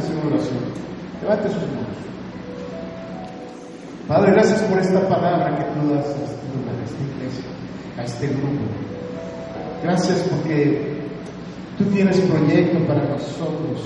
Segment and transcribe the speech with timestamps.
[0.00, 0.58] hacer una oración.
[1.22, 2.00] Levante sus manos.
[4.08, 7.44] Padre, gracias por esta palabra que tú das a este a esta iglesia,
[7.96, 8.64] a este grupo.
[9.82, 11.00] Gracias porque
[11.78, 13.80] tú tienes proyecto para nosotros,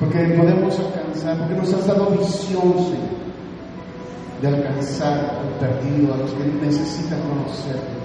[0.00, 3.16] porque podemos alcanzar, porque nos has dado visión, Señor,
[4.40, 7.96] de alcanzar al perdido, a los que necesitan conocerte,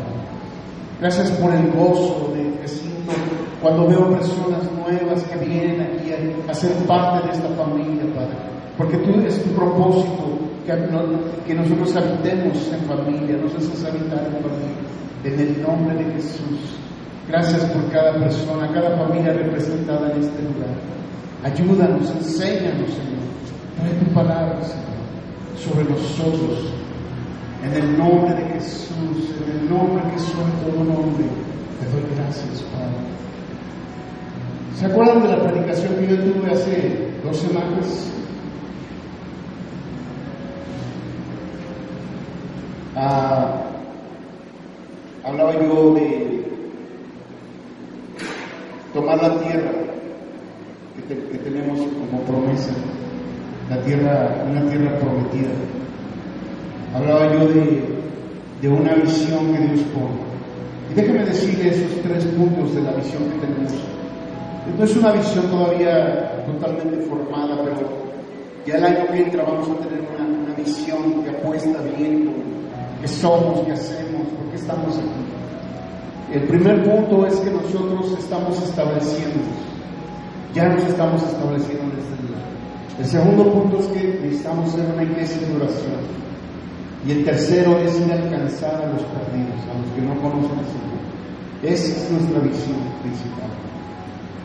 [1.00, 3.12] Gracias por el gozo de que siento
[3.60, 6.01] cuando veo personas nuevas que vienen aquí
[6.48, 8.38] a, ser parte de esta familia, Padre.
[8.78, 14.82] Porque tú es tu propósito que, nosotros habitemos en familia, nos haces habitar en familia.
[15.24, 16.78] En el nombre de Jesús.
[17.28, 20.76] Gracias por cada persona, cada familia representada en este lugar.
[21.44, 23.22] Ayúdanos, enséñanos, Señor.
[23.78, 25.06] Trae tu palabra, Señor,
[25.58, 26.74] sobre nosotros.
[27.64, 31.26] En el nombre de Jesús, en el nombre que soy todo nombre,
[31.80, 33.11] te doy gracias, Padre.
[34.82, 38.12] ¿Se acuerdan de la predicación que yo tuve hace dos semanas?
[42.96, 43.62] Ah,
[45.24, 46.46] hablaba yo de
[48.92, 49.72] tomar la tierra
[51.08, 52.72] que, tenemos como promesa,
[53.70, 55.52] la tierra, una tierra prometida.
[56.96, 57.84] Hablaba yo de,
[58.64, 60.32] de una visión que Dios pone.
[60.90, 64.01] Y déjeme decirle esos tres puntos de la visión que tenemos.
[64.78, 67.88] No es una visión todavía totalmente formada, pero
[68.66, 72.32] ya el año que entra vamos a tener una, una visión que apuesta bien
[73.02, 75.32] qué somos, qué hacemos, por qué estamos aquí.
[76.34, 79.40] El primer punto es que nosotros estamos estableciendo,
[80.54, 82.42] ya nos estamos estableciendo en este lugar.
[83.00, 86.22] El segundo punto es que necesitamos ser una iglesia de oración.
[87.06, 90.60] Y el tercero es ir a alcanzar a los perdidos, a los que no conocen
[90.60, 91.02] al Señor.
[91.64, 93.71] Esa es nuestra visión principal.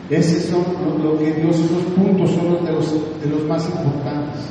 [0.09, 0.63] Esos son
[1.03, 4.41] lo, que Dios, esos puntos son los de los, de los más importantes.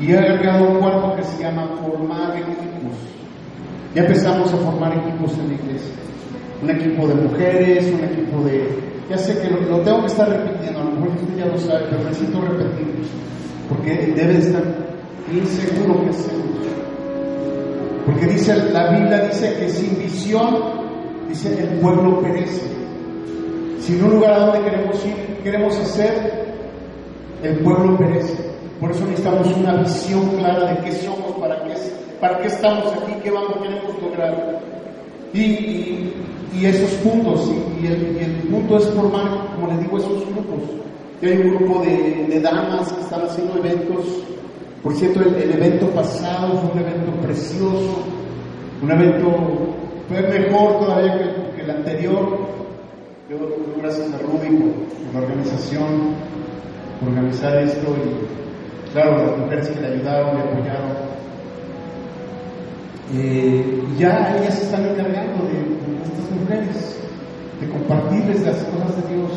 [0.00, 2.92] Y he agregado un cuarto que se llama formar equipos.
[3.94, 5.94] Ya empezamos a formar equipos en la iglesia.
[6.62, 8.78] Un equipo de mujeres, un equipo de...
[9.08, 11.86] Ya sé que lo, tengo que estar repitiendo, a lo mejor usted ya lo sabe,
[11.88, 13.06] pero necesito repetirlo.
[13.70, 14.62] Porque debe estar
[15.30, 16.44] bien seguro que hacemos.
[18.04, 20.56] Porque dice, la Biblia dice que sin visión,
[21.28, 22.85] dice, el pueblo perece.
[23.86, 25.14] Sin un lugar a donde queremos ir,
[25.44, 26.32] queremos hacer,
[27.44, 28.34] el pueblo perece.
[28.80, 31.74] Por eso necesitamos una visión clara de qué somos, para qué,
[32.20, 34.60] para qué estamos aquí, qué vamos, queremos lograr.
[35.32, 36.10] Y,
[36.52, 37.48] y, esos puntos,
[37.80, 40.68] y, el, punto es formar, como les digo, esos grupos.
[41.22, 44.04] hay un grupo de, damas que están haciendo eventos.
[44.82, 48.02] Por cierto, el, evento pasado fue un evento precioso,
[48.82, 49.32] un evento,
[50.08, 52.55] fue mejor todavía que, el anterior.
[53.28, 53.38] Yo
[53.82, 56.14] gracias a Ruby por la organización,
[57.00, 60.92] por organizar esto y claro, las mujeres que le ayudaron, le apoyaron.
[63.14, 65.58] Eh, ya ellas están encargando de,
[66.04, 66.98] estas mujeres,
[67.60, 69.32] de compartirles las cosas de Dios.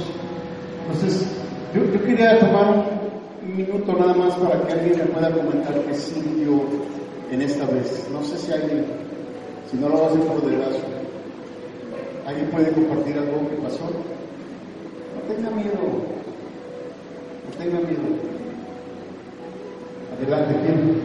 [0.85, 1.27] Entonces,
[1.73, 6.61] yo, quería tomar un, minuto nada más para que alguien me pueda comentar qué sintió
[7.31, 8.07] en esta vez.
[8.13, 8.85] No sé si alguien,
[9.71, 10.98] si no lo hacer por dedazo,
[12.29, 13.89] ¿alguien puede compartir algo que pasó?
[15.15, 15.81] No tenga miedo,
[17.45, 18.05] no tenga miedo.
[20.15, 21.01] Adelante, ¿quién?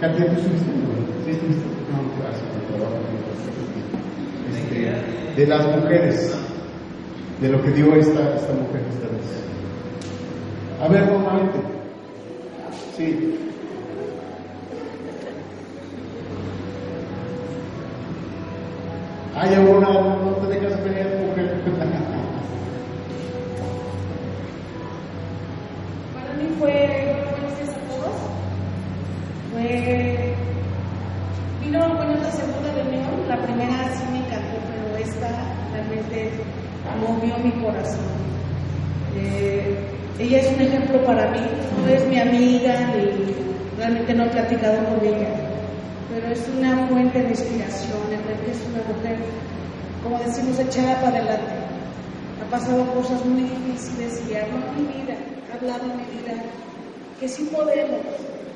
[0.00, 0.70] Katia, ¿tú subiste?
[1.24, 1.64] Sí, estuviste.
[1.90, 2.46] No, gracias
[4.54, 6.36] este, de las mujeres,
[7.40, 9.26] de lo que dio esta, esta mujer esta vez.
[10.80, 11.58] A ver, nuevamente.
[12.96, 13.47] Sí.
[19.40, 21.58] Hay alguna, no te dejas ver, mujer.
[26.58, 28.16] fue, buenos días a todos.
[29.52, 30.34] Fue,
[31.62, 35.28] vino bueno, la segunda reunión, la primera sí me encantó, pero esta
[35.72, 36.30] realmente
[37.00, 38.06] movió mi corazón.
[39.16, 39.76] Eh,
[40.18, 41.40] ella es un ejemplo para mí,
[41.84, 45.28] no es mi amiga y realmente no he platicado con ella,
[46.12, 49.18] pero es una fuente de inspiración, realmente es una mujer,
[50.08, 51.52] como decimos, echada para adelante.
[52.40, 55.16] Ha pasado cosas muy difíciles y ha mi vida
[55.52, 56.42] hablado en mi vida
[57.20, 58.00] que sí podemos,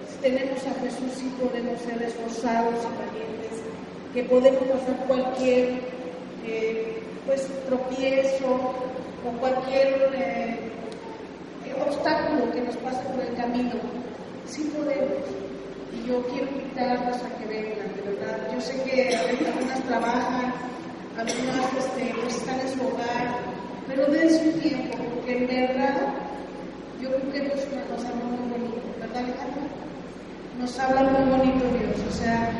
[0.09, 3.61] si tenemos a Jesús, sí podemos ser esforzados y valientes,
[4.15, 5.81] que podemos pasar cualquier
[6.47, 10.59] eh, pues, tropiezo o cualquier eh,
[11.87, 13.73] obstáculo que nos pase por el camino.
[14.47, 15.27] Sí podemos.
[15.93, 18.39] Y yo quiero invitarlos a que vengan, de verdad.
[18.55, 20.55] Yo sé que algunas trabajan,
[21.19, 23.39] algunas este, pues, están en su hogar,
[23.87, 26.15] pero den su tiempo, porque en verdad
[27.01, 27.61] yo creo que Dios
[27.91, 29.63] nos habla muy bonito, ¿verdad Alejandro?
[30.59, 32.51] Nos habla muy bonito Dios, o sea,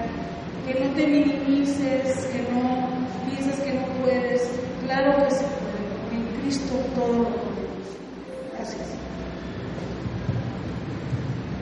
[0.67, 2.89] que no te minimices, que no
[3.29, 4.51] pienses que no puedes,
[4.85, 7.87] claro que se puede, porque en Cristo todo lo podemos.
[8.53, 8.89] Gracias.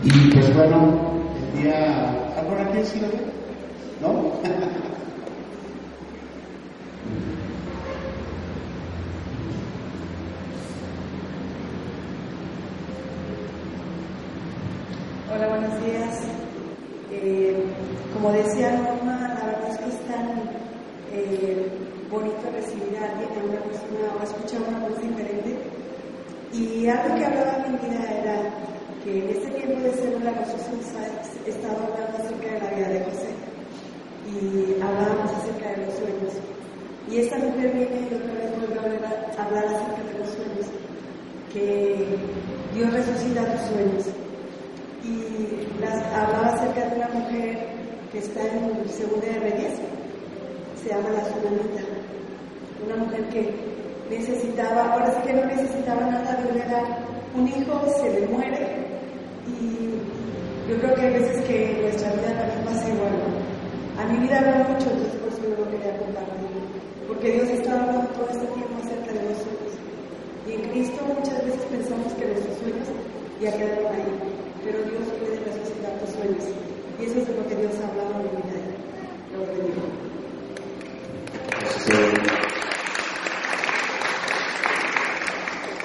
[0.03, 0.99] Y pues bueno,
[1.55, 2.17] el día...
[2.37, 4.09] ¿Ahora aquí sí lo?
[4.09, 4.33] ¿No?
[15.33, 16.19] Hola, buenos días.
[17.13, 17.65] Eh,
[18.21, 20.29] como decía Norma, la verdad es que es tan
[21.11, 21.69] eh,
[22.11, 25.57] bonito recibir a alguien, a una persona, o escuchar una voz diferente.
[26.53, 28.37] Y algo que hablaba en mi vida era
[29.03, 30.69] que en este tiempo de célula nosotros
[31.47, 33.33] estado hablando acerca de la vida de José
[34.29, 36.35] y hablábamos acerca de los sueños.
[37.11, 40.67] Y esta mujer viene y otra vez vuelve a hablar acerca de los sueños,
[41.55, 42.19] que
[42.75, 44.05] Dios resucita tus sueños
[45.03, 47.70] y las, hablaba acerca de una mujer
[48.13, 49.75] que está en segunda de Reyes,
[50.83, 51.85] se llama la Tsunamita,
[52.85, 53.55] una mujer que
[54.11, 56.99] necesitaba, ahora sí que no necesitaba nada de edad,
[57.37, 58.67] un hijo se le muere
[59.47, 63.15] y yo creo que hay veces que nuestra vida también pasa igual.
[63.99, 66.51] A mi vida habla mucho, entonces por eso yo lo quería compartir,
[67.07, 69.73] porque Dios está hablando todo este tiempo acerca de sueños.
[70.49, 72.89] Y en Cristo muchas veces pensamos que nuestros sueños
[73.41, 76.70] ya quedaron ahí pero Dios puede resucitar tus sueños.
[77.01, 78.61] Y eso es de lo que Dios ha hablado en mi vida.
[79.33, 79.81] Lo bendigo.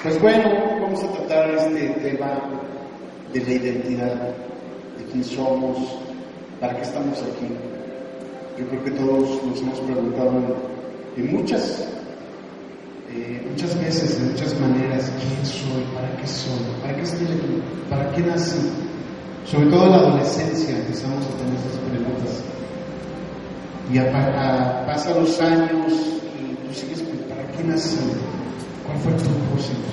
[0.02, 0.50] Pues bueno,
[0.82, 2.38] vamos a tratar este tema
[3.32, 4.14] de la identidad,
[4.98, 5.78] de quién somos,
[6.60, 7.48] para qué estamos aquí.
[8.58, 10.32] Yo creo que todos nos hemos preguntado
[11.16, 11.88] en muchas,
[13.10, 17.62] eh, muchas veces, de muchas maneras, quién soy, para qué soy, para qué estoy aquí,
[17.88, 18.85] para qué nací.
[19.50, 22.42] Sobre todo en la adolescencia empezamos a tener esas preguntas.
[23.92, 27.96] Y a, pasan los años y tú sigues, ¿para qué nací?
[28.84, 29.86] ¿Cuál fue tu propósito?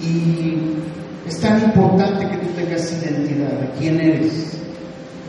[0.00, 4.56] Y es tan importante que tú tengas identidad de quién eres.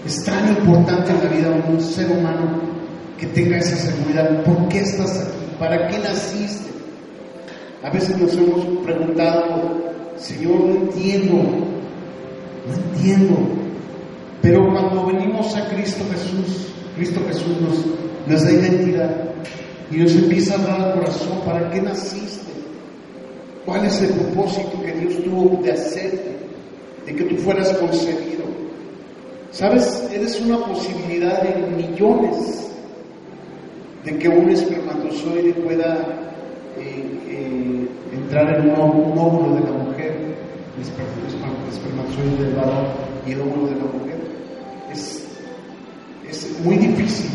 [0.06, 2.62] Es tan importante en la vida de un ser humano
[3.18, 4.44] que tenga esa seguridad.
[4.44, 5.38] ¿Por qué estás aquí?
[5.58, 6.70] ¿Para qué naciste?
[7.84, 9.82] A veces nos hemos preguntado,
[10.18, 11.81] Señor, no entiendo,
[12.68, 13.36] no entiendo.
[14.42, 17.86] Pero cuando venimos a Cristo Jesús, Cristo Jesús nos,
[18.28, 19.16] nos da identidad
[19.92, 22.52] y nos empieza a dar al corazón, ¿para qué naciste?
[23.66, 26.38] ¿Cuál es el propósito que Dios tuvo de hacerte,
[27.06, 28.46] de que tú fueras concebido?
[29.52, 30.08] ¿Sabes?
[30.12, 32.62] Eres una posibilidad de millones
[34.04, 36.00] de que un espermatozoide pueda
[36.78, 39.91] eh, eh, entrar en un, óvulo de la mujer,
[40.78, 42.86] el espermatozoide del varón
[43.28, 44.18] y el óvulo de la mujer.
[44.92, 45.24] Es,
[46.30, 47.30] es muy difícil.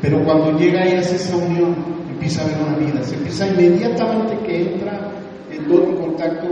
[0.00, 1.74] Pero cuando llega y hace esa unión,
[2.10, 3.02] empieza a haber una vida.
[3.02, 5.10] Se empieza inmediatamente que entra
[5.50, 6.46] en todo en contacto,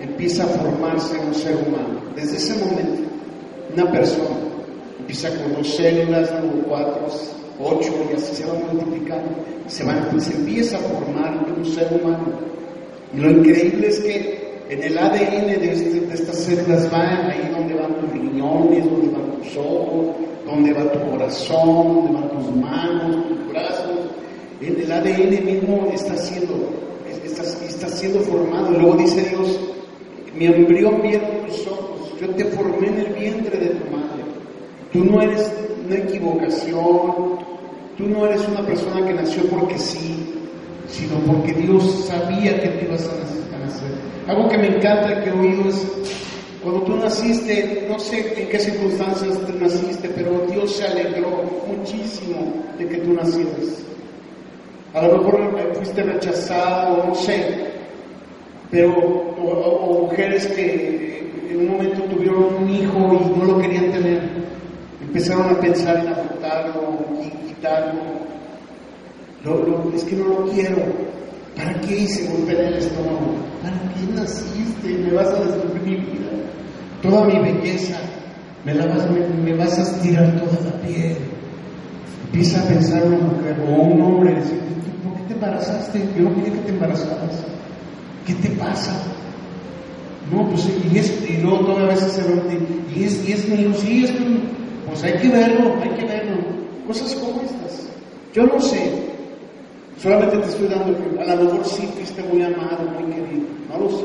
[0.00, 2.00] empieza a formarse un ser humano.
[2.16, 3.02] Desde ese momento,
[3.74, 4.36] una persona
[4.98, 7.06] empieza con dos células, luego cuatro,
[7.60, 9.30] ocho, y así se va multiplicando,
[9.66, 12.26] se, van, se empieza a formar un ser humano.
[13.14, 14.39] Y lo increíble es que
[14.70, 19.08] en el ADN de, este, de estas células va ahí donde van tus riñones, donde
[19.08, 20.06] van tus ojos,
[20.46, 23.98] donde va tu corazón, donde van tus manos, tus brazos.
[24.60, 26.54] En el ADN mismo está siendo,
[27.24, 28.70] está, está siendo formado.
[28.70, 29.58] Luego dice Dios,
[30.38, 34.22] mi embrión vieron tus ojos, yo te formé en el vientre de tu madre.
[34.92, 35.52] Tú no eres
[35.84, 37.40] una equivocación,
[37.98, 40.32] tú no eres una persona que nació porque sí,
[40.88, 43.39] sino porque Dios sabía que tú ibas a nacer.
[44.26, 45.86] Algo que me encanta que oído es,
[46.62, 52.52] cuando tú naciste, no sé en qué circunstancias te naciste, pero Dios se alegró muchísimo
[52.78, 53.82] de que tú nacieras.
[54.92, 57.70] A lo mejor fuiste rechazado, no sé,
[58.70, 58.88] pero,
[60.02, 64.20] mujeres que en un momento tuvieron un hijo y no lo querían tener,
[65.02, 68.00] empezaron a pensar en abortarlo y quitarlo.
[69.44, 71.09] Lo, lo, es que no lo quiero.
[71.56, 73.34] ¿Para qué hice golpear el estómago?
[73.62, 74.88] ¿Para qué naciste?
[74.88, 76.30] Me vas a destruir mi vida.
[77.02, 77.98] Toda mi belleza,
[78.64, 81.16] me, vas, a estirar toda la piel.
[82.26, 84.60] Empieza a pensar una mujer o un hombre, decir,
[85.02, 86.08] ¿por qué te embarazaste?
[86.16, 87.44] Yo no quería que te embarazaras.
[88.26, 88.92] ¿Qué te pasa?
[90.30, 92.60] No, pues y, es, y luego todas veces se ve,
[92.94, 94.40] y es, y es mío, sí, es mío.
[94.86, 96.36] Pues hay que verlo, hay que verlo.
[96.86, 97.88] Cosas como estas.
[98.32, 99.09] Yo no sé.
[100.02, 103.78] Solamente te estoy dando que a lo mejor sí fuiste muy amado, muy querido, no
[103.84, 104.04] lo sé.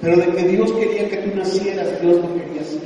[0.00, 2.80] Pero de que Dios quería que tú nacieras, Dios lo quería así.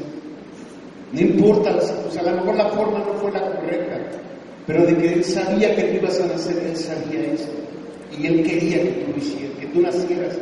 [1.13, 3.99] No importa, o sea, a lo mejor la forma no fue la correcta,
[4.67, 7.49] pero de que Él sabía que tú ibas a nacer, Él sabía eso.
[8.19, 10.39] Y Él quería que tú hicieras, que tú nacieras.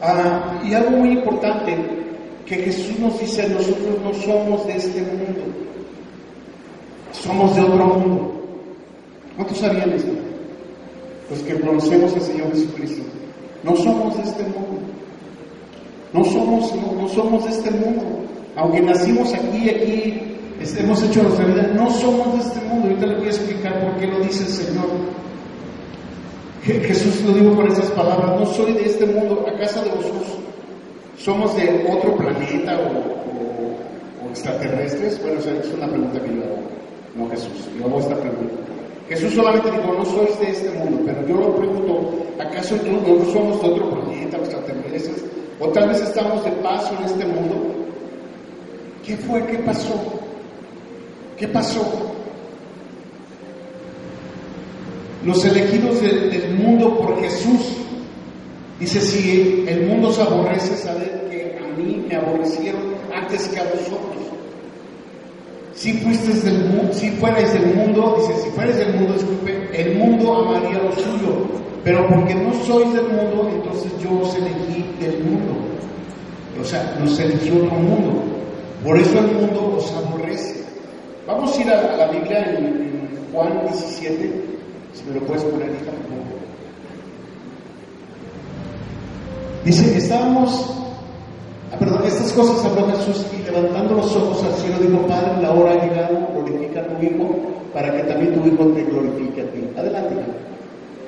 [0.00, 1.76] Ah, y algo muy importante,
[2.46, 5.42] que Jesús nos dice, nosotros no somos de este mundo,
[7.12, 8.37] somos de otro mundo.
[9.38, 10.10] ¿Cuántos sabían esto?
[11.28, 13.04] Pues que conocemos al Señor Jesucristo.
[13.62, 14.80] No somos de este mundo.
[16.12, 18.02] No somos, no, somos de este mundo.
[18.56, 20.22] Aunque nacimos aquí, aquí,
[20.76, 22.88] hemos hecho nuestra vida, no somos de este mundo.
[22.88, 24.88] Ahorita le voy a explicar por qué lo dice el Señor.
[26.64, 30.36] Jesús lo dijo con esas palabras, no soy de este mundo, a casa de vosotros.
[31.16, 35.22] ¿Somos de otro planeta o, extraterrestres?
[35.22, 36.58] Bueno, esa es una pregunta que yo hago,
[37.14, 37.68] no Jesús.
[37.78, 38.77] Yo hago esta pregunta.
[39.08, 43.62] Jesús solamente dijo, no sois de este mundo, pero yo lo pregunto, ¿acaso no somos
[43.62, 45.24] de otro planeta extraterrestres?
[45.60, 47.56] ¿O tal vez estamos de paso en este mundo?
[49.04, 49.44] ¿Qué fue?
[49.46, 49.94] ¿Qué pasó?
[51.36, 52.08] ¿Qué pasó?
[55.24, 57.76] los elegidos del, mundo por Jesús.
[58.80, 62.82] Dice, si el mundo se aborrece, saber que a mí me aborrecieron
[63.14, 64.37] antes que a vosotros.
[65.78, 69.96] Si fuisteis del mundo, si fuerais del mundo, dice, si fuerais del mundo, disculpe, el
[69.96, 71.46] mundo amaría lo suyo,
[71.84, 75.52] pero porque no sois del mundo, entonces yo os elegí del mundo.
[76.60, 78.24] O sea, nos eligió otro mundo.
[78.84, 80.64] Por eso el mundo os aborrece.
[81.28, 84.32] Vamos a ir a, la Biblia en, Juan 17,
[84.94, 85.92] si me lo puedes poner, hija,
[89.64, 90.87] Dice, estábamos, ah,
[91.76, 95.72] perdón, estas cosas habló Jesús y levantando los ojos al cielo dijo, Padre, la hora
[95.72, 97.36] ha llegado, glorifica a tu Hijo,
[97.74, 99.68] para que también tu Hijo te glorifique a ti.
[99.76, 100.14] Adelante.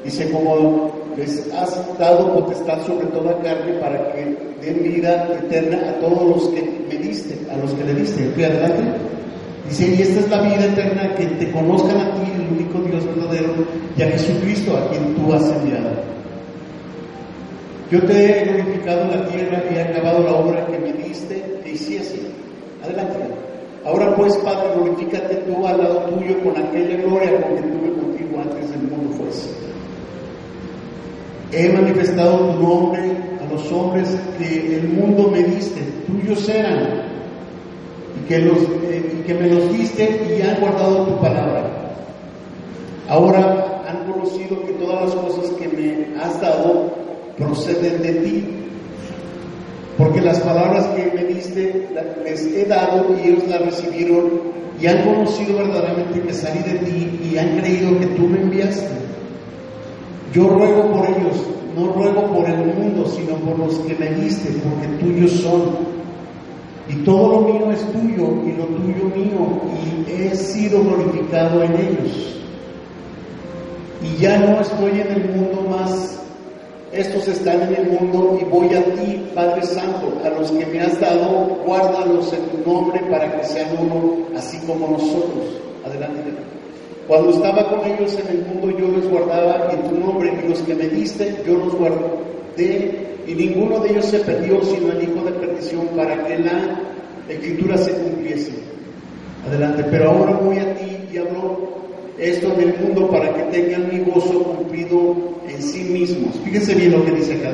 [0.04, 6.00] Dice, como les has dado potestad sobre toda carne para que den vida eterna a
[6.00, 8.24] todos los que me diste, a los que le diste.
[8.34, 8.82] Fui adelante.
[9.68, 13.04] Dice, y esta es la vida eterna, que te conozcan a ti, el único Dios
[13.06, 13.52] verdadero,
[13.96, 16.19] y a Jesucristo, a quien tú has enviado.
[17.90, 21.42] Yo te he glorificado en la tierra y he acabado la obra que me diste
[21.64, 22.20] que hiciese.
[22.84, 23.18] Adelante.
[23.84, 28.40] Ahora pues, Padre, glorifícate tú al lado tuyo con aquella gloria con que tuve contigo
[28.42, 29.50] antes del mundo fuese.
[31.52, 33.00] He manifestado tu nombre
[33.40, 37.02] a los hombres que el mundo me diste, tuyos eran,
[38.28, 41.64] que, los, eh, que me los diste y han guardado tu palabra.
[43.08, 46.99] Ahora han conocido que todas las cosas que me has dado
[47.40, 48.44] proceden de ti,
[49.98, 51.88] porque las palabras que me diste
[52.24, 54.30] les he dado y ellos las recibieron
[54.80, 58.88] y han conocido verdaderamente que salí de ti y han creído que tú me enviaste.
[60.32, 61.36] Yo ruego por ellos,
[61.76, 65.90] no ruego por el mundo, sino por los que me diste, porque tuyos son
[66.90, 69.60] y todo lo mío es tuyo y lo tuyo mío,
[70.08, 72.36] y he sido glorificado en ellos.
[74.02, 76.20] Y ya no estoy en el mundo más,
[76.92, 80.80] estos están en el mundo y voy a ti, Padre Santo, a los que me
[80.80, 85.44] has dado, guárdalos en tu nombre para que sean uno, así como nosotros.
[85.84, 86.20] Adelante.
[87.06, 90.60] Cuando estaba con ellos en el mundo, yo los guardaba en tu nombre, y los
[90.60, 95.24] que me diste, yo los guardé y ninguno de ellos se perdió sino el hijo
[95.24, 96.80] de perdición para que la
[97.28, 98.52] escritura se cumpliese.
[99.46, 101.70] Adelante, pero ahora voy a ti y hablo
[102.20, 105.16] esto del mundo para que tengan mi gozo cumplido
[105.48, 106.36] en sí mismos.
[106.44, 107.50] Fíjense bien lo que dice acá.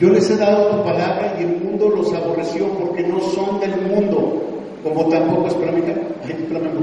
[0.00, 3.80] Yo les he dado tu palabra y el mundo los aborreció porque no son del
[3.82, 4.42] mundo,
[4.82, 5.82] como tampoco, espérame,
[6.28, 6.76] espérame,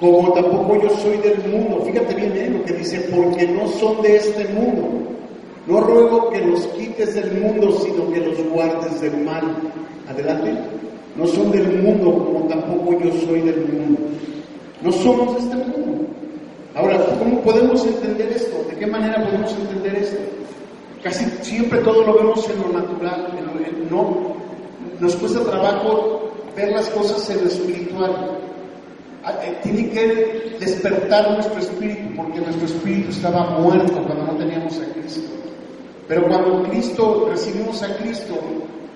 [0.00, 1.82] como tampoco yo soy del mundo.
[1.84, 2.50] Fíjate bien ¿eh?
[2.50, 4.88] lo que dice, porque no son de este mundo.
[5.66, 9.56] No ruego que los quites del mundo, sino que los guardes del mal.
[10.08, 10.52] Adelante.
[11.16, 14.00] No son del mundo, como tampoco yo soy del mundo.
[14.82, 16.06] No somos de este mundo.
[16.74, 18.64] Ahora, ¿cómo podemos entender esto?
[18.70, 20.18] ¿De qué manera podemos entender esto?
[21.02, 23.28] Casi siempre todo lo vemos en lo natural,
[23.90, 24.36] no.
[25.00, 28.38] Nos cuesta trabajo ver las cosas en lo espiritual.
[29.24, 34.78] Ah, eh, tiene que despertar nuestro espíritu, porque nuestro espíritu estaba muerto cuando no teníamos
[34.78, 35.28] a Cristo.
[36.06, 38.34] Pero cuando Cristo, recibimos a Cristo,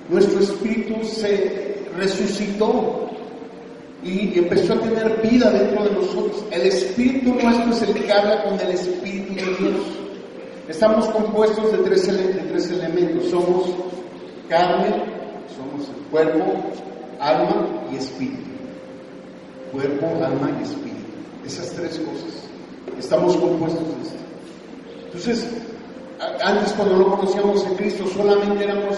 [0.08, 3.01] nuestro espíritu se resucitó
[4.04, 6.44] y empezó a tener vida dentro de nosotros.
[6.50, 9.86] El espíritu nuestro es el que habla con el espíritu de Dios.
[10.68, 13.30] Estamos compuestos de tres, de tres elementos.
[13.30, 13.70] Somos
[14.48, 14.88] carne,
[15.56, 16.44] somos el cuerpo,
[17.20, 18.50] alma y espíritu.
[19.70, 20.92] Cuerpo, alma y espíritu.
[21.46, 22.98] Esas tres cosas.
[22.98, 24.16] estamos compuestos de esto.
[25.06, 25.48] Entonces,
[26.42, 28.96] antes cuando no conocíamos a Cristo solamente éramos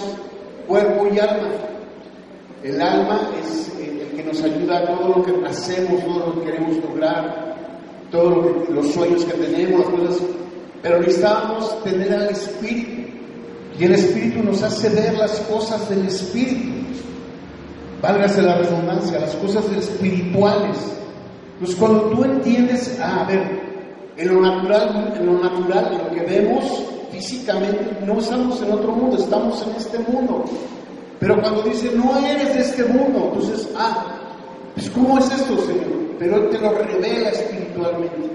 [0.67, 1.49] cuerpo y alma.
[2.63, 3.94] El alma es el
[4.27, 7.57] nos ayuda a todo lo que hacemos, todo lo que queremos lograr,
[8.11, 9.87] todos los sueños que tenemos,
[10.83, 13.11] pero necesitábamos tener al Espíritu.
[13.79, 16.71] Y el Espíritu nos hace ver las cosas del Espíritu.
[18.01, 20.77] Válgase la redundancia, las cosas espirituales.
[21.59, 23.63] Pues cuando tú entiendes, ah, a ver,
[24.17, 28.93] en lo natural, en lo natural, en lo que vemos físicamente, no estamos en otro
[28.93, 30.45] mundo, estamos en este mundo.
[31.25, 34.05] Pero cuando dice, no eres de este mundo, entonces, ah,
[34.75, 35.87] pues ¿cómo es esto, Señor?
[36.19, 38.31] Pero Él te lo revela espiritualmente.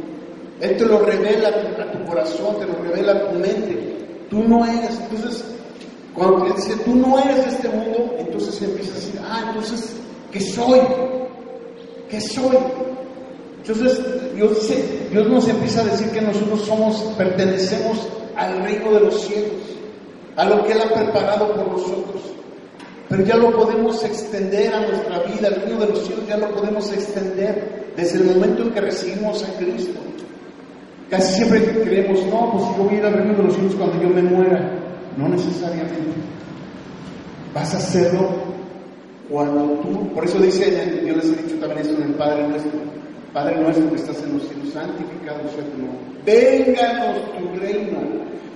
[0.59, 3.95] Él te lo revela a tu, corazón, te lo revela a tu mente.
[4.31, 5.45] Tú no eres, entonces,
[6.15, 9.95] cuando Él dice, tú no eres de este mundo, entonces empieza a decir, ah, entonces,
[10.31, 10.79] ¿qué soy?
[12.09, 12.57] ¿Qué soy?
[13.57, 14.01] Entonces,
[14.33, 14.67] Dios,
[15.11, 17.99] Dios nos empieza a decir que nosotros somos, pertenecemos
[18.35, 19.61] al reino de los cielos,
[20.37, 22.38] a lo que Él ha preparado por nosotros.
[23.09, 26.51] Pero ya lo podemos extender a nuestra vida, el reino de los cielos ya lo
[26.51, 29.99] podemos extender desde el momento en que recibimos a Cristo.
[31.09, 33.99] Casi siempre creemos, no, pues yo voy a ir al reino de los cielos cuando
[33.99, 34.79] yo me muera.
[35.17, 35.95] No necesariamente.
[37.53, 38.29] Vas a hacerlo
[39.27, 42.71] cuando tú, por eso dice, yo les he dicho también esto en el Padre nuestro,
[43.33, 45.99] Padre nuestro que estás en los cielos, santificado sea tu nombre.
[46.25, 47.99] Vénganos tu reino.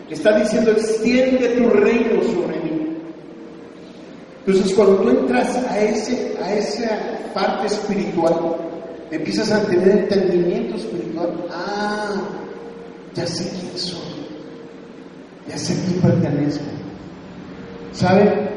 [0.10, 2.83] Está diciendo, extiende tu reino sobre mí.
[4.46, 7.00] Entonces, cuando tú entras a, ese, a esa
[7.34, 8.58] parte espiritual,
[9.10, 11.30] empiezas a tener entendimiento espiritual.
[11.50, 12.22] Ah,
[13.14, 14.00] ya sé quién soy,
[15.48, 16.66] ya sé quién pertenezco.
[17.94, 18.50] ¿Sabe?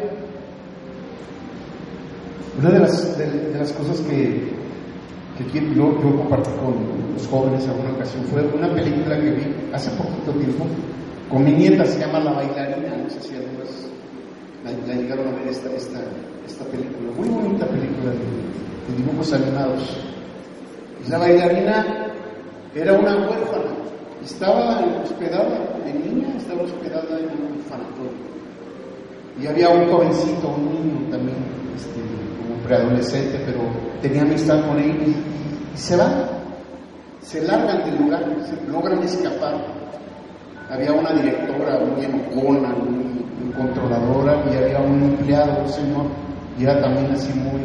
[2.59, 4.50] Una de las, de, las cosas que,
[5.37, 6.75] que yo, yo compartí con
[7.14, 10.64] los jóvenes en alguna ocasión fue una película que vi hace poquito tiempo
[11.31, 13.55] con mi nieta, se llama La Bailarina, no sé si algunas
[14.87, 15.98] la, llegaron a ver esta, esta,
[16.46, 19.96] esta, película, muy bonita película de, dibujos animados.
[21.07, 21.87] Y la bailarina
[22.74, 23.72] era una huérfana,
[24.24, 28.26] estaba hospedada de niña, estaba hospedada en un orfanatorio.
[29.40, 31.37] Y había un jovencito, un niño también,
[31.76, 32.00] este,
[32.40, 33.61] como preadolescente, pero
[34.02, 36.24] tenía amistad con él y, se van,
[37.20, 39.55] se largan del lugar, se logran escapar.
[40.70, 46.06] Había una directora muy enojona, muy controladora y había un empleado, un señor,
[46.59, 47.61] y era también así muy,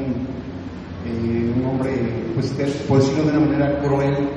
[1.05, 1.91] eh, un hombre,
[2.35, 2.49] pues
[2.87, 4.29] por decirlo de una manera cruel.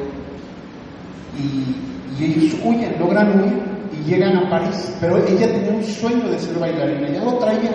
[1.38, 1.80] Y,
[2.22, 3.60] ellos huyen, logran huir
[3.92, 4.96] y llegan a París.
[5.00, 7.72] Pero ella tenía un sueño de ser bailarina, ya lo traía,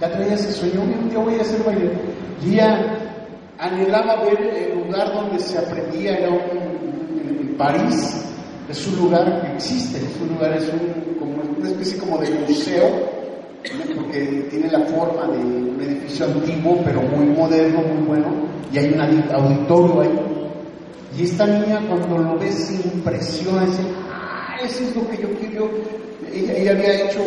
[0.00, 2.00] ya traía ese sueño, un día voy a ser bailarina.
[2.44, 2.98] Y ella
[3.58, 8.24] anhelaba ver el lugar donde se aprendía, era un, París,
[8.68, 12.30] es un lugar que existe, es un lugar, es un, como una especie como de
[12.30, 12.90] museo,
[13.94, 18.26] porque tiene la forma de un edificio antiguo, pero muy moderno, muy bueno,
[18.72, 20.20] y hay un auditorio ahí.
[21.16, 25.28] Y esta niña cuando lo ve se impresiona, dice, ah, eso es lo que yo
[25.38, 25.70] quiero.
[26.32, 27.20] Ella, ella había hecho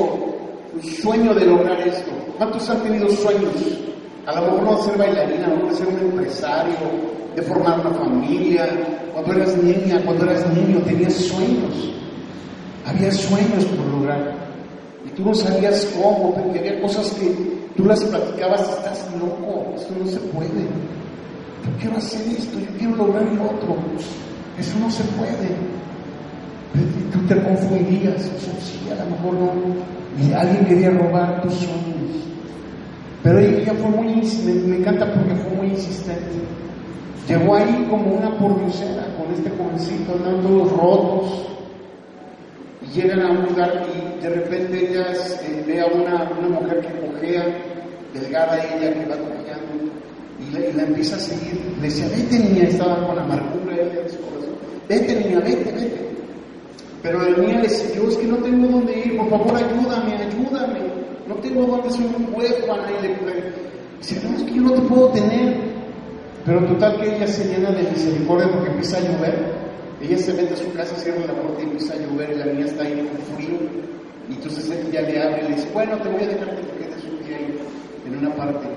[0.73, 2.11] un sueño de lograr esto.
[2.37, 3.53] ¿Cuántos han tenido sueños?
[4.25, 6.75] A lo mejor no ser bailarina, a lo ser un empresario,
[7.35, 8.67] de formar una familia.
[9.13, 11.95] Cuando eras niña, cuando eras niño, tenías sueños.
[12.85, 14.33] Había sueños por lograr.
[15.05, 17.33] Y tú no sabías cómo, porque había cosas que
[17.75, 20.65] tú las platicabas, estás loco, esto no se puede.
[21.65, 23.75] Yo quiero hacer esto, yo quiero lograr lo otro.
[24.59, 25.49] Eso no se puede.
[26.75, 29.51] Y tú te confundías, eso sí, a lo mejor no.
[30.21, 31.95] Y alguien quería robar tus sueños.
[33.23, 34.07] Pero ella fue muy,
[34.45, 36.21] me, me encanta porque fue muy insistente.
[37.27, 41.54] Llegó ahí como una pordiosera con este jovencito, andando rotos.
[42.85, 46.81] Y llegan a un lugar y de repente ella eh, ve a una, una, mujer
[46.81, 47.45] que cojea,
[48.13, 49.91] delgada ella que va cojeando,
[50.39, 51.59] y la, empieza a seguir.
[51.81, 54.55] Le decía, vete niña, estaba con amargura ella de su corazón.
[54.87, 56.05] Vete niña, vete, vete.
[57.01, 60.79] Pero la niña le siguió, es que no tengo dónde ir, por favor ayúdame, ayúdame.
[61.27, 62.83] No tengo dónde, soy un huérfana.
[62.99, 63.09] Y le
[63.99, 65.55] dice, no, es que yo no te puedo tener.
[66.45, 69.64] Pero total que ella se llena de misericordia porque empieza a llover.
[70.05, 72.45] Ella se mete a su casa, cierra la puerta y empieza a llover y la
[72.45, 73.57] niña está ahí con frío.
[74.29, 76.77] Y entonces ella le abre y le dice, bueno, te voy a dejar que te
[76.77, 77.59] quedes un día ahí
[78.05, 78.67] en una parte.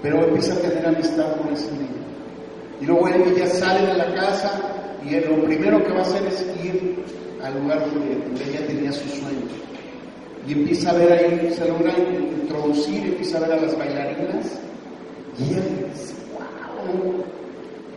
[0.00, 2.04] Pero empieza a tener amistad con ese niño.
[2.80, 4.60] Y luego ella sale de la casa
[5.04, 6.96] y lo primero que va a hacer es ir
[7.42, 9.52] al lugar donde, ella tenía sus sueños.
[10.48, 11.92] Y empieza a ver ahí, se logra
[12.42, 14.58] introducir, empieza a ver a las bailarinas.
[15.38, 15.62] Y ella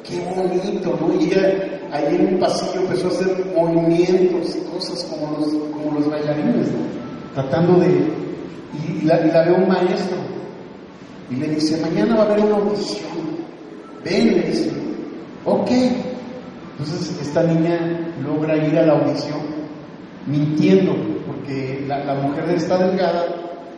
[0.04, 1.22] qué bonito, ¿no?
[1.22, 6.00] Y ella ahí en un pasillo empezó a hacer movimientos y cosas como los, como
[6.00, 6.67] los bailarines,
[7.34, 8.28] tratando de...
[8.78, 10.17] Y, la, y la ve un maestro
[11.30, 13.10] y le dice, mañana va a haber una audición,
[14.04, 14.71] ven, le
[15.45, 15.71] ok.
[16.80, 17.80] Entonces esta niña
[18.23, 19.39] logra ir a la audición
[20.26, 20.93] mintiendo,
[21.26, 23.26] porque la, la mujer está delgada,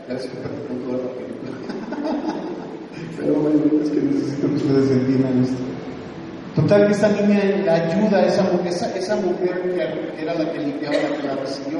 [0.08, 1.52] ya les con toda la película.
[3.18, 5.64] Pero bueno, es que necesito que ustedes entiendan esto.
[6.56, 10.96] Total que esta niña la ayuda, esa, esa, esa mujer que era la que limpiaba,
[10.96, 11.80] la que la recibió,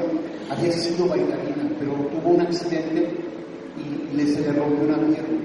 [0.50, 3.08] había sido bailarina, pero tuvo un accidente
[3.76, 5.40] y le, se le rompió una pierna.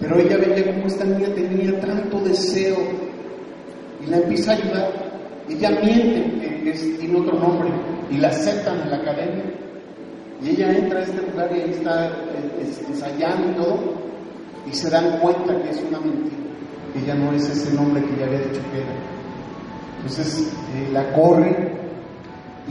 [0.00, 2.76] Pero ella veía cómo esta niña tenía tanto deseo
[4.04, 4.92] y la empieza a ayudar.
[5.48, 7.68] Ella miente que es, tiene otro nombre
[8.10, 9.44] y la aceptan en la academia.
[10.42, 13.94] Y ella entra a este lugar y ahí está eh, ensayando
[14.70, 16.43] y se dan cuenta que es una mentira,
[16.94, 18.94] que ella no es ese nombre que ella había dicho que era.
[19.98, 21.72] Entonces eh, la corre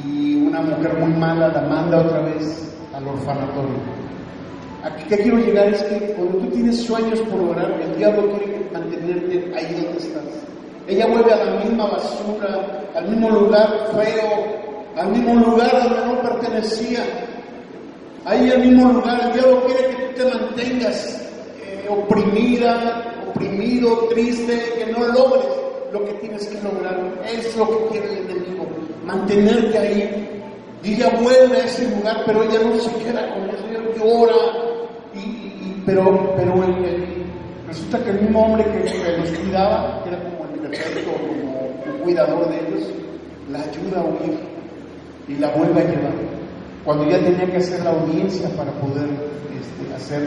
[0.04, 3.94] y una mujer muy mala la manda otra vez al orfanatorio.
[4.84, 8.70] Aquí que quiero llegar es que cuando tú tienes sueños por lograr, el diablo quiere
[8.74, 10.24] mantenerte ahí donde estás.
[10.88, 14.64] Ella vuelve a la misma basura, al mismo lugar feo,
[14.98, 17.00] al mismo lugar donde no pertenecía.
[18.26, 21.30] Ahí al mismo lugar, el diablo quiere que tú te mantengas
[21.62, 25.46] eh, oprimida, oprimido, triste, que no logres
[25.92, 27.00] lo que tienes que lograr.
[27.26, 28.66] Es lo que quiere el enemigo,
[29.06, 30.30] mantenerte ahí.
[30.84, 34.36] Y ella vuelve a ese lugar, pero ella no se queda con eso, ella llora,
[35.86, 37.26] pero, pero el,
[37.68, 42.50] resulta que el mismo hombre que, los cuidaba, que era como el perfecto, como cuidador
[42.50, 42.90] de ellos,
[43.50, 44.40] la ayuda a huir
[45.28, 46.14] y la vuelve a llevar.
[46.84, 50.22] Cuando ya tenía que hacer la audiencia para poder este, hacer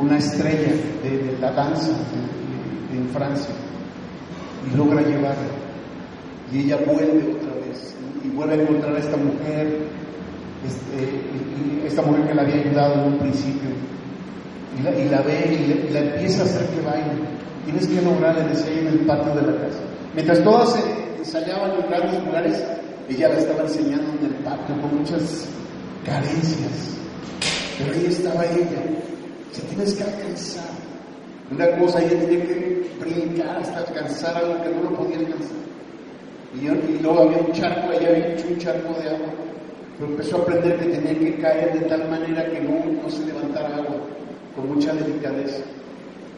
[0.00, 1.92] una estrella de, la danza
[2.92, 3.54] en, Francia,
[4.70, 5.52] y logra llevarla.
[6.52, 9.88] Y ella vuelve otra vez y, vuelve a encontrar a esta mujer,
[10.66, 13.70] este, esta mujer que la había ayudado en un principio
[14.78, 17.22] y la, ve y, la empieza a hacer que baile.
[17.64, 19.78] Tienes que lograr, le decía en el patio de la casa.
[20.14, 20.76] Mientras todas
[21.18, 22.62] ensayaban en grandes lugares,
[23.08, 25.46] ella la estaba enseñando en el patio con muchas
[26.04, 26.96] carencias.
[27.78, 28.82] Pero ahí estaba ella.
[29.52, 30.70] Se tienes que alcanzar.
[31.50, 35.62] Una cosa, ella tenía que brincar hasta alcanzar algo que no lo podía alcanzar.
[36.54, 39.28] Y, luego había un charco, ella había hecho un charco de agua.
[39.98, 43.26] Pero empezó a aprender que tenía que caer de tal manera que no, no se
[43.26, 43.96] levantara agua
[44.56, 45.62] con mucha delicadeza.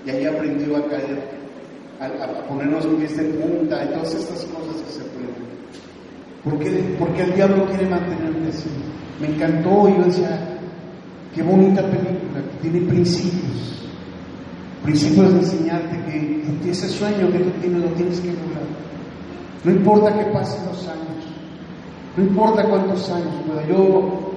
[0.04, 1.18] Y ahí aprendió a caer,
[2.00, 5.44] a, poner los pies de punta y todas estas cosas que se aprenden.
[6.44, 6.96] ¿Por qué?
[6.98, 8.68] Porque el diablo quiere mantenerte así.
[9.20, 10.53] Me encantó yo decía,
[11.34, 13.86] qué bonita película, que tiene principios.
[14.82, 15.96] Principios de enseñarte
[16.62, 18.64] que ese sueño que tú tienes lo tienes que lograr.
[19.64, 21.24] No importa que pasen los años,
[22.16, 23.66] no importa cuántos años pueda.
[23.66, 24.34] Yo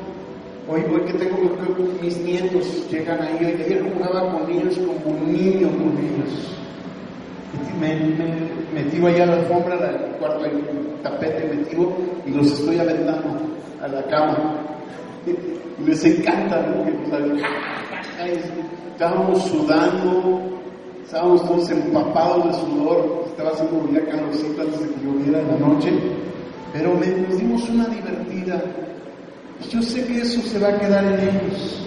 [0.69, 1.37] Hoy, hoy que tengo
[2.01, 6.51] mis nietos, llegan ahí, ayer jugaba con ellos como un niño con ellos.
[7.79, 11.93] Me, me, metido allá a la alfombra, el cuarto un tapete metido
[12.25, 13.29] y los estoy aventando
[13.81, 14.76] a la cama.
[15.85, 16.85] Les encanta, ¿no?
[18.91, 20.41] Estábamos sudando,
[21.03, 25.67] estábamos todos empapados de sudor, estaba haciendo ya calorcito antes de que lloviera en la
[25.67, 25.91] noche,
[26.73, 28.63] pero nos dimos una divertida
[29.71, 31.81] yo sé que eso se va a quedar en ellos.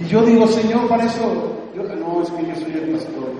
[0.00, 3.30] Y yo digo, Señor, para eso, yo, no, es que yo soy el pastor,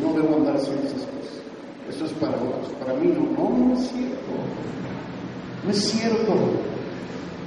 [0.00, 1.42] no debo andar haciendo esas cosas.
[1.88, 4.32] Eso es para otros, para mí no, no, no es cierto.
[5.64, 6.34] No es cierto.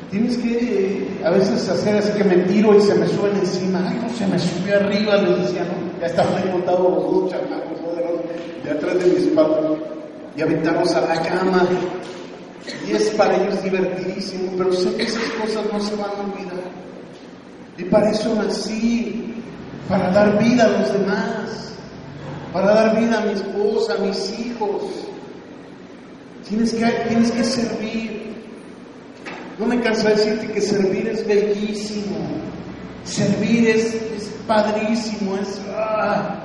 [0.09, 3.83] Tienes que eh, a veces hacer así que me tiro y se me sube encima.
[3.87, 6.01] Ay, no se me subió arriba, le decía, ¿no?
[6.01, 7.79] Ya estaban montados los dos chamacos,
[8.63, 9.77] de atrás de mis patas.
[10.35, 11.67] Y aventamos a la cama
[12.87, 16.59] y es para ellos divertidísimo, pero sé que esas cosas no se van a olvidar.
[17.77, 19.33] Y para eso nací,
[19.87, 21.73] para dar vida a los demás,
[22.53, 24.83] para dar vida a mi esposa, a mis hijos.
[26.47, 28.28] Tienes que, tienes que servir.
[29.59, 32.15] No me canso de decirte que servir es bellísimo.
[33.03, 35.59] Servir es, es padrísimo, es...
[35.75, 36.39] Ah,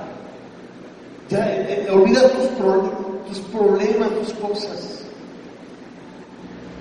[1.29, 2.49] ya, eh, eh, olvida tus,
[3.27, 5.01] tus problemas, tus cosas.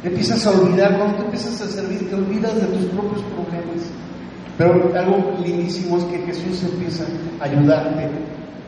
[0.02, 3.84] Empiezas a olvidar, cuando te empiezas a servir, te olvidas de tus propios problemas.
[4.58, 7.04] Pero algo lindísimo es que Jesús empieza
[7.40, 8.10] a ayudarte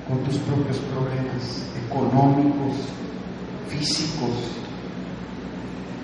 [0.08, 2.76] con tus propios problemas económicos,
[3.68, 4.65] físicos.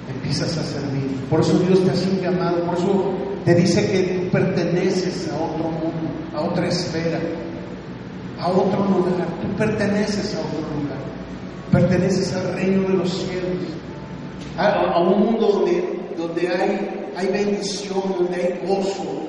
[0.08, 1.16] Empiezas a servir.
[1.30, 3.12] Por eso Dios te hace un llamado, por eso
[3.44, 7.20] te dice que tú perteneces a otro mundo, a otra esfera,
[8.38, 9.28] a otro lugar.
[9.40, 10.98] Tú perteneces a otro lugar.
[11.70, 13.64] perteneces al reino de los cielos,
[14.58, 15.84] a, un mundo donde,
[16.18, 19.22] donde hay, hay bendición, donde hay gozo.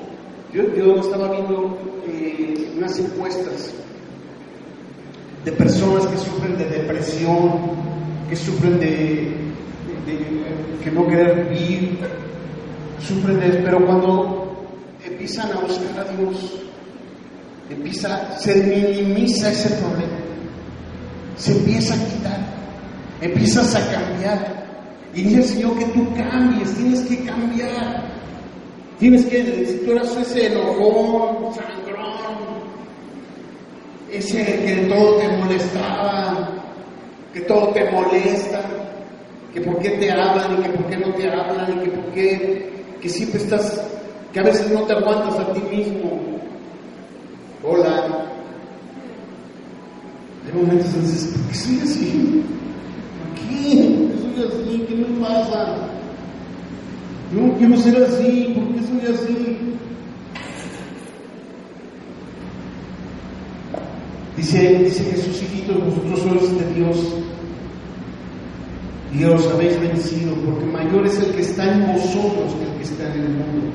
[0.54, 3.74] Yo, yo estaba viendo eh, unas encuestas
[5.46, 7.52] de personas que sufren de depresión,
[8.30, 9.33] que sufren de,
[10.84, 11.98] que no querer vivir,
[13.00, 14.68] sufren de pero cuando
[15.06, 16.54] empiezan a buscar a Dios,
[17.70, 20.18] empieza, se minimiza ese problema,
[21.38, 22.40] se empieza a quitar,
[23.22, 24.64] empiezas a cambiar.
[25.16, 28.04] Y dice Señor que tú cambies, tienes que cambiar.
[29.00, 32.38] Tienes que, si tú eras ese enojón, sangrón,
[34.12, 36.50] ese que todo te molestaba,
[37.34, 38.62] que todo te molesta,
[39.54, 42.06] que por qué te hablan y que por qué no te hablan y que por
[42.14, 42.70] qué,
[43.02, 43.82] que siempre estás,
[44.32, 46.20] que a veces no te aguantas a ti mismo.
[47.64, 48.26] Hola.
[50.46, 52.44] Hay momentos donde dices, ¿por qué soy así?
[53.20, 53.96] ¿Por qué?
[53.96, 54.86] ¿Por qué soy así?
[54.90, 55.76] ¿Qué me pasa?
[57.32, 59.58] No quiero ser así, ¿por qué soy así?
[64.36, 66.98] Dice, dice Jesús, hijitos, vosotros sois de Dios
[69.14, 72.84] y os habéis vencido, porque mayor es el que está en vosotros que el que
[72.84, 73.74] está en el mundo.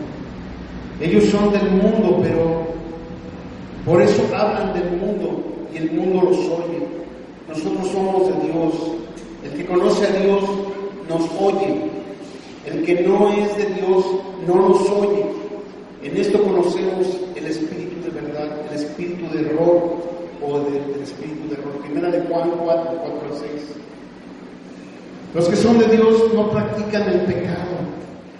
[1.00, 2.66] Ellos son del mundo, pero
[3.84, 6.82] por eso hablan del mundo y el mundo los oye.
[7.48, 8.74] Nosotros somos de Dios.
[9.44, 10.42] El que conoce a Dios
[11.08, 11.88] nos oye.
[12.66, 14.04] El que no es de Dios
[14.46, 15.24] no nos oye.
[16.02, 19.96] En esto conocemos el espíritu de verdad, el espíritu de error
[20.44, 21.78] o del espíritu de error.
[21.82, 23.78] Primera de Juan 4, 4 a 6.
[25.34, 27.78] Los que son de Dios no practican el pecado.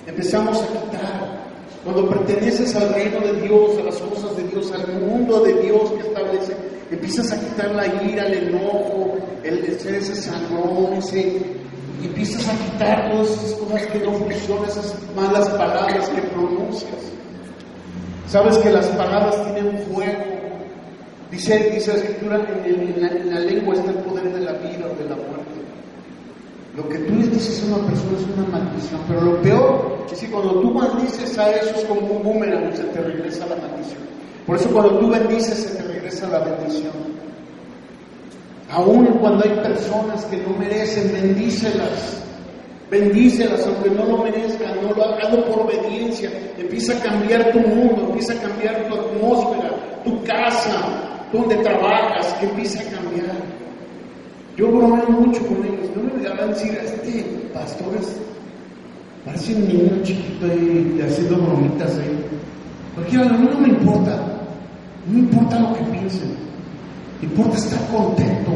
[0.07, 1.39] Empezamos a quitar.
[1.85, 5.91] Cuando perteneces al reino de Dios, a las cosas de Dios, al mundo de Dios
[5.93, 6.57] que establece,
[6.91, 11.41] empiezas a quitar la ira, el enojo, el, ese sangrón, ese,
[12.03, 17.13] y empiezas a quitar todas esas cosas que no funcionan, esas malas palabras que pronuncias.
[18.29, 20.25] Sabes que las palabras tienen fuego.
[21.31, 24.87] Dice, dice la escritura, en, la, en la lengua está el poder de la vida
[24.91, 25.48] o de la muerte.
[26.79, 30.21] Lo que tú le dices a una persona es una maldición, pero lo peor es
[30.21, 33.99] que cuando tú maldices a eso es como un boomerang, se te regresa la maldición.
[34.47, 36.93] Por eso cuando tú bendices se te regresa la bendición.
[38.71, 42.23] Aún cuando hay personas que no merecen, bendícelas.
[42.89, 46.31] Bendícelas aunque no lo merezcan, no lo hagan por obediencia.
[46.57, 49.71] Empieza a cambiar tu mundo, empieza a cambiar tu atmósfera,
[50.05, 50.81] tu casa,
[51.33, 53.68] donde trabajas, que empiece a cambiar.
[54.59, 55.89] Yo bromeo mucho con ellos.
[55.95, 57.23] No me a decir, este
[57.55, 58.17] pastor es,
[59.25, 62.25] parece un niño chiquito ahí haciendo bromitas ahí.
[62.97, 64.21] Cualquiera, a mí no me importa.
[65.07, 66.35] No importa lo que piensen.
[67.21, 68.51] Me importa estar contento,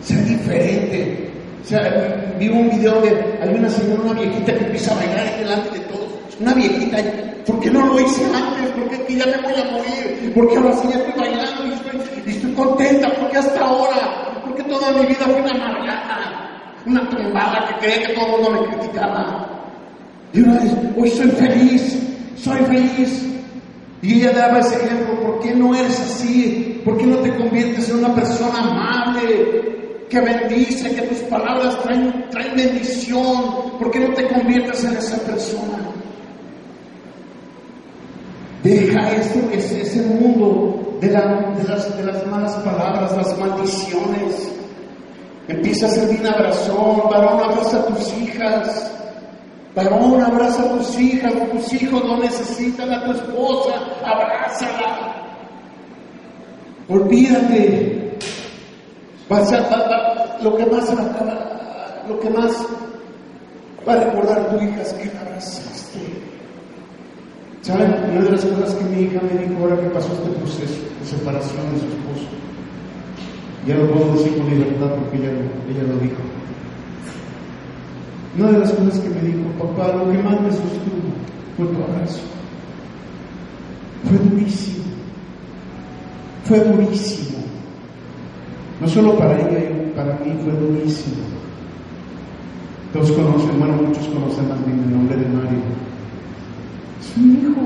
[0.00, 1.30] ser diferente.
[1.64, 3.08] O sea, vi un video de
[3.42, 6.08] hay una señora, una viejita que empieza a bailar delante de todos.
[6.38, 6.98] Una viejita,
[7.44, 8.70] ¿por qué no lo hice antes?
[8.70, 10.32] ¿Por qué aquí ya me voy a morir?
[10.32, 13.12] ¿Por qué ahora sí ya estoy bailando y estoy, y estoy contenta?
[13.14, 14.30] ¿Por qué hasta ahora?
[14.50, 18.50] Porque toda mi vida fue una amargada, una tumbada que creía que todo el mundo
[18.50, 19.48] me criticaba.
[20.32, 21.98] Y una vez, hoy soy feliz,
[22.36, 23.26] soy feliz.
[24.02, 26.80] Y ella daba ese ejemplo, ¿por qué no eres así?
[26.84, 32.28] ¿Por qué no te conviertes en una persona amable, que bendice, que tus palabras traen,
[32.30, 33.78] traen bendición?
[33.78, 35.78] ¿Por qué no te conviertes en esa persona?
[38.64, 41.96] Deja ese, ese, ese mundo de, las, de las
[42.40, 44.52] malas palabras, las maldiciones.
[45.48, 48.92] Empieza a ser bien abrazón, varón, abraza a tus hijas.
[49.74, 53.74] Varón, abraza a tus hijas, tus hijos no necesitan a tu esposa,
[54.04, 55.14] abrázala.
[56.88, 58.18] Olvídate.
[59.28, 60.92] Vas a, lo que más
[62.08, 62.66] lo que más
[63.86, 66.29] va a recordar tu hija es que la abrazaste.
[67.62, 67.92] ¿Saben?
[68.10, 71.06] Una de las cosas que mi hija me dijo ahora que pasó este proceso de
[71.06, 72.28] separación de su esposo,
[73.66, 75.30] ya lo puedo decir con libertad porque ella,
[75.68, 76.22] ella lo dijo.
[78.38, 81.12] Una de las cosas que me dijo, papá, lo que más me sostuvo
[81.56, 82.20] fue tu abrazo.
[84.04, 84.84] Fue durísimo.
[86.44, 87.38] Fue durísimo.
[88.80, 91.16] No solo para ella, para mí fue durísimo.
[92.94, 95.89] Todos conocen, bueno, muchos conocen también el nombre de Mario
[97.00, 97.60] es un hijo.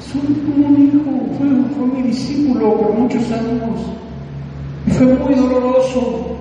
[0.00, 1.02] Es un, hijo.
[1.38, 3.80] Fue, fue mi discípulo por muchos años.
[4.86, 6.38] Y fue muy doloroso,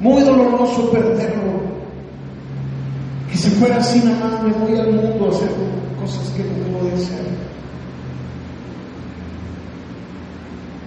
[0.00, 1.66] muy doloroso perderlo.
[3.30, 5.50] Que se fuera así nada más, me voy al mundo a hacer
[6.00, 7.26] cosas que no debo de hacer.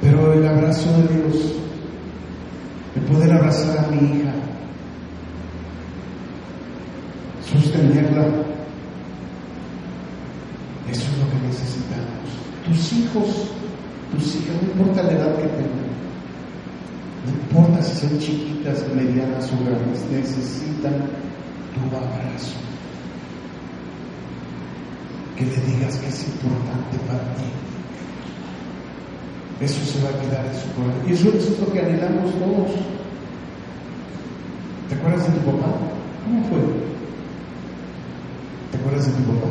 [0.01, 1.59] Pero el abrazo de Dios
[3.09, 4.31] poder abrazar a mi hija,
[7.51, 8.25] sostenerla.
[10.91, 12.29] Eso es lo que necesitamos.
[12.65, 13.51] Tus hijos,
[14.11, 15.89] tus hijas, no importa la edad que tengan,
[17.25, 20.93] no importa si son chiquitas, medianas o grandes, necesitan
[21.73, 22.57] tu abrazo.
[25.35, 27.49] Que le digas que es importante para ti.
[29.61, 31.03] Eso se va a quedar en su corazón.
[31.07, 32.71] Y eso, es lo que anhelamos todos.
[34.87, 35.67] ¿Te acuerdas de tu papá?
[36.23, 36.59] ¿Cómo fue?
[38.71, 39.47] ¿Te acuerdas de tu papá?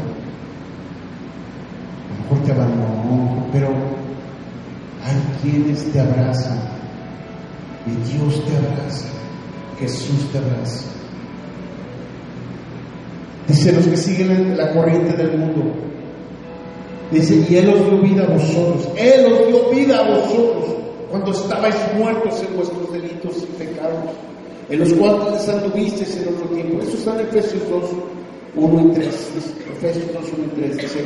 [2.09, 3.69] A lo mejor te abandonó, pero
[5.45, 6.59] hay quienes te abrazan.
[7.87, 9.07] Y Dios te abraza.
[9.79, 10.85] Jesús te abraza.
[13.47, 15.73] Dice los que siguen la corriente del mundo.
[17.11, 18.89] Dice, y Él os dio vida a vosotros.
[18.97, 20.77] Él os dio vida a vosotros
[21.11, 24.11] cuando estabais muertos en vuestros delitos y pecados,
[24.69, 26.83] en los cuales les anduvisteis en otro tiempo.
[26.83, 27.85] Eso está en Efesios 2,
[28.57, 29.07] 1 y 3.
[29.73, 30.77] Efesios 2, 1 y 3.
[30.77, 31.05] Dice,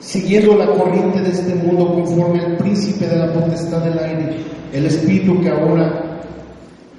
[0.00, 4.36] siguiendo la corriente de este mundo conforme al príncipe de la potestad del aire,
[4.72, 6.20] el espíritu que ahora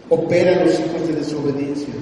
[0.10, 1.94] opera en los hijos de desobediencia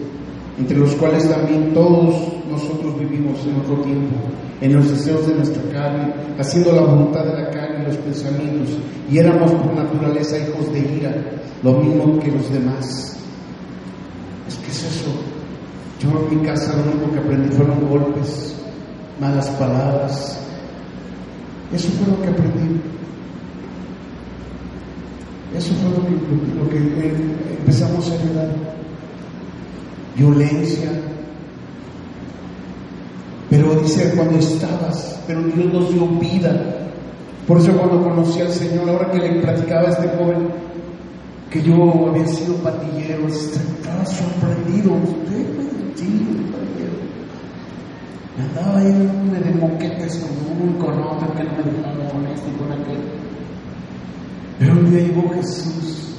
[0.60, 2.16] entre los cuales también todos
[2.52, 4.16] nosotros vivimos en otro tiempo,
[4.60, 8.70] en los deseos de nuestra carne, haciendo la voluntad de la carne y los pensamientos,
[9.10, 11.16] y éramos por naturaleza hijos de ira,
[11.64, 13.18] lo mismo que los demás.
[14.50, 15.12] Es que es eso.
[16.02, 18.56] Yo en mi casa lo único que aprendí fueron golpes,
[19.20, 20.46] malas palabras.
[21.73, 22.82] Eso fue lo que aprendí.
[25.55, 26.77] Eso fue lo que, lo que
[27.60, 28.49] empezamos a heredar
[30.15, 30.89] violencia.
[33.49, 36.88] Pero dice cuando estabas, pero Dios nos dio vida.
[37.47, 40.49] Por eso cuando conocí al Señor, ahora que le platicaba a este joven
[41.49, 44.91] que yo había sido patillero, estaba sorprendido.
[44.93, 45.29] Usted.
[45.58, 46.68] Me
[48.38, 50.30] andaba ahí de moquetes con
[50.62, 53.00] uno y con otro que no me dejaba con este y con aquel.
[54.60, 56.15] Pero un día llegó Jesús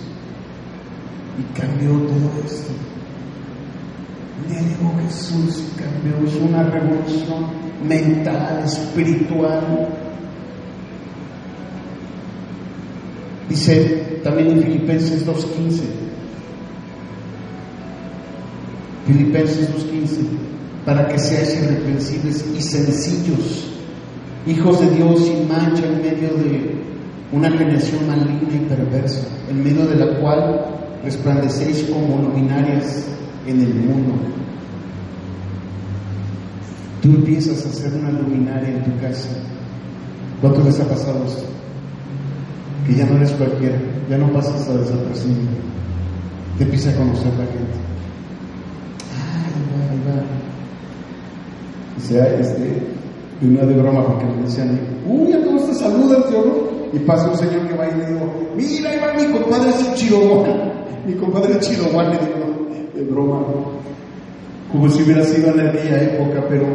[1.39, 2.73] y cambió todo esto.
[4.49, 7.47] Le dijo Jesús y cambió, es una revolución
[7.87, 9.89] mental, espiritual.
[13.49, 15.81] Dice también en Filipenses 2.15,
[19.07, 20.51] Filipenses 2.15,
[20.91, 23.71] para que seáis irreprensibles y sencillos,
[24.45, 26.83] hijos de Dios sin mancha en medio de
[27.31, 30.67] una generación maligna y perversa, en medio de la cual
[31.05, 33.05] resplandecéis como luminarias
[33.47, 34.15] en el mundo.
[37.03, 39.29] Tú empiezas a hacer una luminaria en tu casa.
[40.41, 41.45] ¿Cuánto les ha pasado esto?
[42.85, 45.53] Que ya no eres cualquiera, ya no pasas a desapercibido.
[46.59, 47.79] Te empieza a conocer la gente.
[49.15, 50.41] Ay, va, va.
[51.97, 52.83] O sea, este,
[53.41, 56.81] de una de broma porque me decían, uy, a todos te saludan, tío, ¿no?
[56.93, 59.89] Y pasa un señor que va y le digo, mira, ahí va mi compadre es
[59.89, 60.49] un chihuahua.
[61.07, 63.47] Mi compadre es chihuahua, le digo, de broma,
[64.73, 66.67] como si hubiera sido en aquella época, pero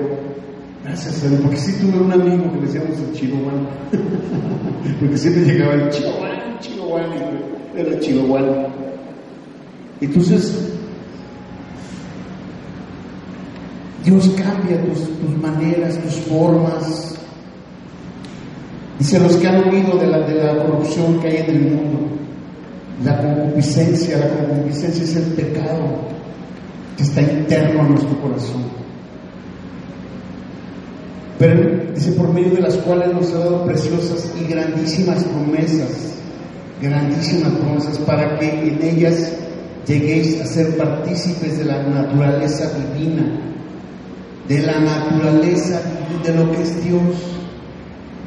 [0.85, 3.51] gracias a Dios, porque sí tuve un amigo que le decíamos el chihuahua,
[4.99, 6.29] porque siempre llegaba el chihuahua,
[6.61, 7.01] chihuahua,
[7.75, 8.67] era chihuahua.
[9.99, 10.71] Entonces,
[14.05, 15.09] Dios cambia tus,
[15.41, 17.15] maneras, tus formas.
[18.99, 21.99] Dice los que han oído de la, de la corrupción que hay en el mundo,
[23.03, 26.05] la concupiscencia, la concupiscencia es el pecado
[26.95, 28.63] que está interno en nuestro corazón.
[31.39, 36.13] Pero dice, por medio de las cuales nos ha dado preciosas y grandísimas promesas,
[36.79, 39.33] grandísimas promesas, para que en ellas
[39.87, 43.54] lleguéis a ser partícipes de la naturaleza divina,
[44.47, 45.81] de la naturaleza
[46.23, 47.01] de lo que es Dios,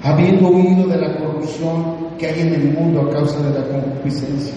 [0.02, 4.54] habiendo huido de la corrupción que hay en el mundo a causa de la concupiscencia.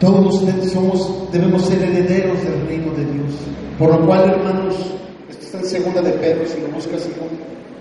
[0.00, 3.32] Todos somos, debemos ser herederos del reino de Dios.
[3.78, 4.74] Por lo cual, hermanos,
[5.30, 7.08] esto está en segunda de Pedro, si lo buscas,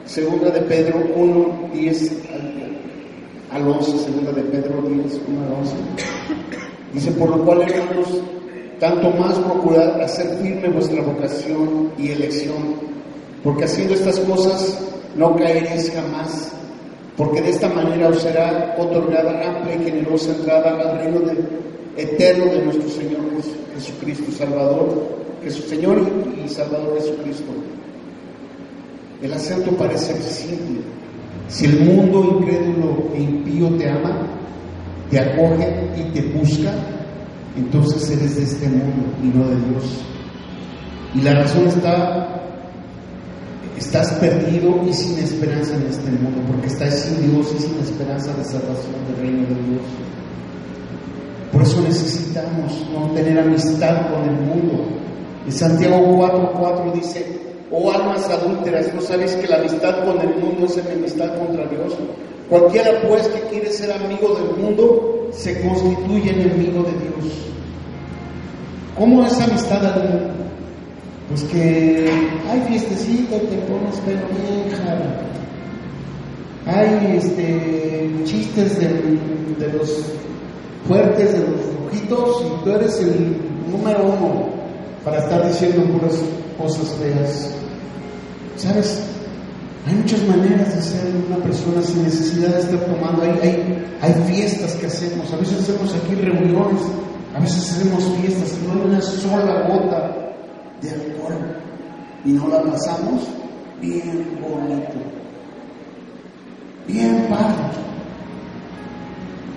[0.05, 2.11] segunda de Pedro 1, 10
[3.51, 5.75] al 11, segunda de Pedro 10, 1 al 11.
[6.93, 8.21] Dice, por lo cual, hermanos,
[8.79, 12.75] tanto más procurad hacer firme vuestra vocación y elección,
[13.43, 14.79] porque haciendo estas cosas
[15.15, 16.51] no caeréis jamás,
[17.15, 21.37] porque de esta manera os será otorgada amplia y generosa entrada al reino de
[21.97, 23.21] eterno de nuestro Señor
[23.75, 25.07] Jesucristo, Salvador,
[25.43, 26.01] Jesús, Señor
[26.43, 27.51] y Salvador Jesucristo.
[29.21, 30.81] El acento parece simple,
[31.47, 34.27] Si el mundo incrédulo e impío te ama,
[35.09, 36.73] te acoge y te busca,
[37.55, 40.01] entonces eres de este mundo y no de Dios.
[41.13, 42.41] Y la razón está,
[43.77, 48.33] estás perdido y sin esperanza en este mundo, porque estás sin Dios y sin esperanza
[48.33, 49.81] de salvación del reino de Dios.
[51.53, 54.85] Por eso necesitamos no tener amistad con el mundo.
[55.45, 57.39] En Santiago 4:4 dice,
[57.71, 61.93] oh almas adúlteras, ¿no sabéis que la amistad con el mundo es enemistad contra Dios?
[62.49, 67.33] Cualquiera pues que quiere ser amigo del mundo se constituye enemigo de Dios.
[68.97, 70.33] ¿Cómo es amistad al mundo?
[71.29, 72.09] Pues que
[72.49, 75.21] hay fiestecita y te pones pelo bien jara.
[76.67, 78.87] Hay este, chistes de,
[79.59, 80.05] de los
[80.87, 81.49] fuertes, de los
[81.83, 83.37] rojitos, y tú eres el
[83.71, 84.49] número uno
[85.03, 86.19] para estar diciendo puras
[86.57, 87.51] cosas feas.
[88.57, 89.14] ¿Sabes?
[89.87, 93.21] Hay muchas maneras de ser una persona sin necesidad de estar tomando.
[93.21, 95.31] Hay, fiestas que hacemos.
[95.31, 96.81] A veces hacemos aquí reuniones,
[97.35, 100.33] a veces hacemos fiestas no hay una sola gota
[100.81, 101.35] de alcohol.
[102.23, 103.27] Y no la pasamos
[103.79, 104.93] bien bonito.
[106.87, 107.85] Bien padre.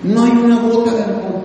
[0.03, 1.41] No hay una gota de alcohol.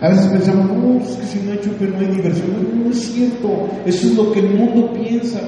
[0.00, 2.52] A veces pensamos, no, es que si no hay chupe no hay diversión.
[2.52, 3.68] No, no es cierto.
[3.86, 5.40] Eso es lo que el mundo piensa.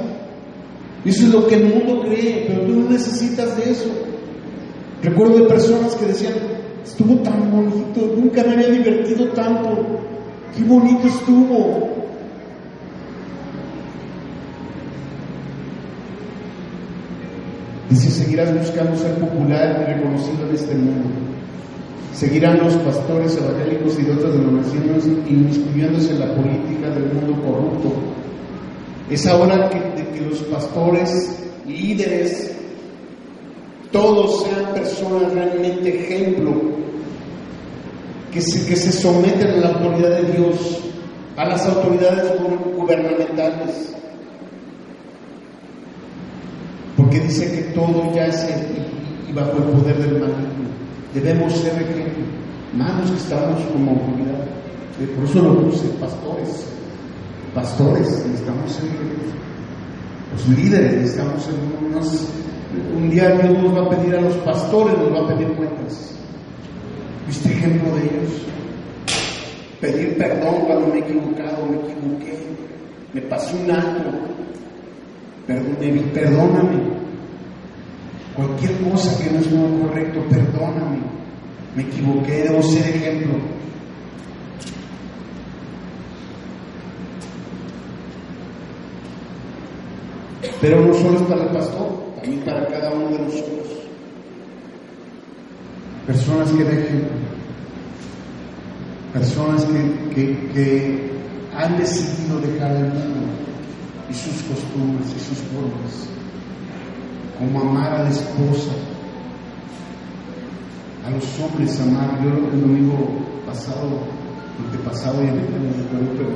[1.05, 3.90] Eso es lo que el mundo cree, pero tú no necesitas de eso.
[5.03, 6.34] Recuerdo de personas que decían,
[6.84, 9.86] estuvo tan bonito, nunca me había divertido tanto,
[10.55, 11.88] qué bonito estuvo.
[17.88, 21.09] Dice, seguirás buscando ser popular y reconocido en este mundo.
[22.12, 27.94] Seguirán los pastores evangélicos y de otras denominaciones inmiscuyéndose en la política del mundo corrupto.
[29.11, 29.78] Es ahora que,
[30.12, 32.52] que los pastores, líderes,
[33.92, 36.52] todos sean personas realmente ejemplo,
[38.32, 40.80] que se, que se someten a la autoridad de Dios,
[41.36, 42.32] a las autoridades
[42.76, 43.94] gubernamentales.
[46.96, 48.46] Porque dice que todo ya es
[49.28, 50.70] y bajo el poder del maligno.
[51.14, 52.24] Debemos ser ejemplo.
[52.74, 54.44] Manos que estamos como autoridad.
[55.16, 56.66] Por eso lo puse, pastores.
[57.54, 58.84] Pastores, necesitamos ser
[60.33, 61.55] los líderes, necesitamos ser
[61.87, 62.28] unos.
[62.97, 66.14] Un día Dios nos va a pedir a los pastores, nos va a pedir cuentas.
[67.26, 68.43] ¿Viste ejemplo de ellos?
[69.81, 72.39] Pedir perdón cuando me he equivocado, me equivoqué,
[73.14, 74.11] me pasé un alto.
[75.47, 77.01] Perdóname, perdóname.
[78.37, 80.99] Cualquier cosa que no es muy correcto, perdóname.
[81.74, 83.35] Me equivoqué, debo ser ejemplo.
[90.61, 91.88] Pero no solo es para el pastor,
[92.20, 93.66] también para cada uno de nosotros.
[96.06, 97.08] Personas que dejen,
[99.14, 99.64] personas
[100.14, 101.11] que, que,
[101.56, 103.26] han decidido dejar el mundo
[104.08, 106.08] y sus costumbres y sus formas,
[107.38, 108.72] como amar a la esposa,
[111.06, 112.22] a los hombres amar.
[112.22, 113.08] Yo el domingo
[113.46, 113.88] pasado,
[114.84, 116.28] pasado ya me recuerdo, pero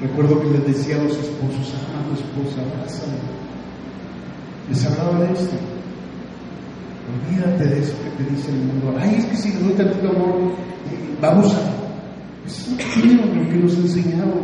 [0.00, 3.43] recuerdo que les decía a los esposos, ama a tu esposa, abrázala.
[4.68, 5.56] Les hablaba de esto.
[7.12, 8.94] Olvídate de eso que te dice el mundo.
[8.98, 10.52] Ay, es que si le doy tanto amor,
[10.90, 11.58] eh, vamos a.
[12.46, 14.42] Eso es lo que nos enseñaron.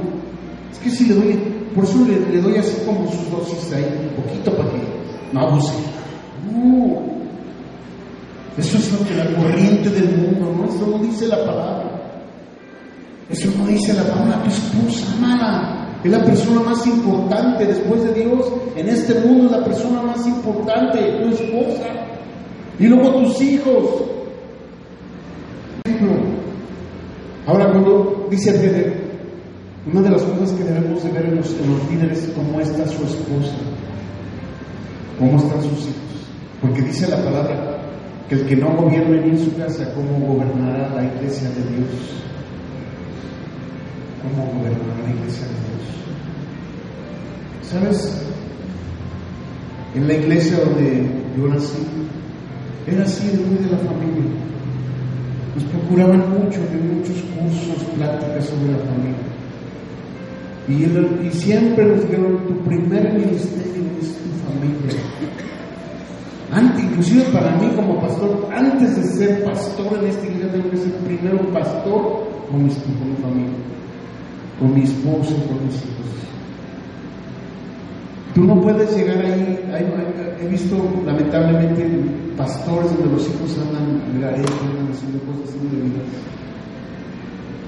[0.73, 1.39] Es que si le doy,
[1.75, 4.79] por eso le, doy así como sus dosis ahí, un poquito para que
[5.33, 5.73] no abuse.
[8.57, 10.65] Eso es lo que la corriente del mundo, ¿no?
[10.67, 11.91] Eso no dice la palabra.
[13.31, 15.80] Eso no dice la palabra, tu esposa, amada.
[16.03, 18.47] Es la persona más importante después de Dios.
[18.77, 21.87] En este mundo es la persona más importante, tu esposa.
[22.79, 24.03] Y luego tus hijos.
[27.47, 28.93] Ahora cuando dice Pedro,
[29.91, 32.61] una de las cosas que debemos de ver en los, en los líderes es cómo
[32.61, 33.57] está su esposa,
[35.19, 36.11] cómo están sus hijos.
[36.61, 37.79] Porque dice la palabra
[38.29, 41.91] que el que no gobierne ni en su casa, ¿cómo gobernará la iglesia de Dios?
[44.23, 45.87] ¿Cómo gobernará la iglesia de Dios?
[47.63, 48.23] ¿Sabes?
[49.95, 51.87] En la iglesia donde yo nací,
[52.87, 54.31] era así muy de la familia.
[55.55, 59.31] Nos procuraban mucho, de muchos cursos, pláticas sobre la familia.
[60.69, 65.01] Y, siempre nos dijeron, tu primer ministerio es tu familia.
[66.53, 70.77] Antes, inclusive para mí como pastor, antes de ser pastor en esta iglesia, tengo que
[70.77, 72.71] ser primero pastor con con mi
[73.23, 73.57] familia,
[74.61, 76.11] con mi esposa, con mis hijos.
[78.35, 79.59] Tú no puedes llegar ahí.
[80.41, 81.85] he visto lamentablemente
[82.37, 86.07] pastores donde los hijos andan en garete, andan haciendo cosas indebidas.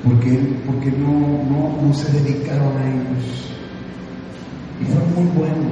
[0.05, 1.13] Porque, porque no,
[1.51, 3.49] no, no se dedicaron a ellos.
[4.81, 5.71] Y fue muy bueno.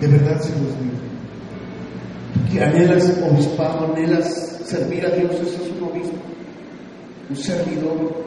[0.00, 0.94] De verdad se los digo.
[2.50, 6.16] Que anhelas obispado, anhelas servir a Dios, eso es un obispo,
[7.30, 8.23] un servidor.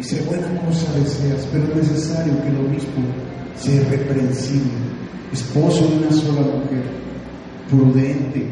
[0.00, 3.00] Si buena cosa deseas, pero es necesario que el obispo
[3.56, 4.72] sea reprensible,
[5.32, 6.84] esposo de una sola mujer,
[7.70, 8.50] prudente,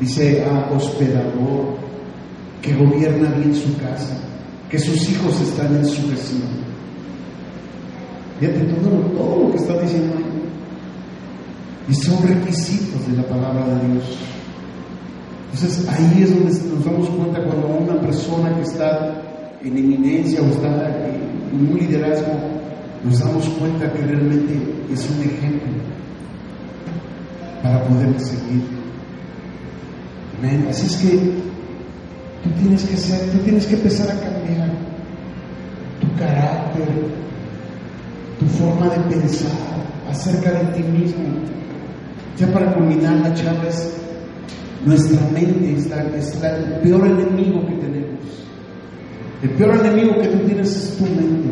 [0.00, 1.76] dice ah, hospedador,
[2.60, 4.18] que gobierna bien su casa,
[4.68, 6.46] que sus hijos están en su vecino.
[8.40, 10.24] Fíjate todo, todo lo que está diciendo ahí.
[11.88, 14.04] Y son requisitos de la palabra de Dios.
[15.52, 19.23] Entonces ahí es donde nos damos cuenta cuando una persona que está
[19.64, 20.68] en eminencia o está
[21.48, 22.32] en un liderazgo,
[23.02, 24.54] nos damos cuenta que realmente
[24.92, 25.72] es un ejemplo
[27.62, 28.62] para poder seguir.
[30.38, 30.66] Amén.
[30.68, 31.16] Así es que
[32.42, 34.70] tú tienes que ser, tú tienes que empezar a cambiar
[36.00, 36.88] tu carácter,
[38.38, 39.50] tu forma de pensar
[40.10, 41.24] acerca de ti mismo.
[42.38, 43.70] Ya para culminar la charla
[44.84, 45.86] nuestra mente es
[46.42, 48.43] el peor enemigo que tenemos.
[49.44, 51.50] El peor enemigo que tú tienes es tu mente,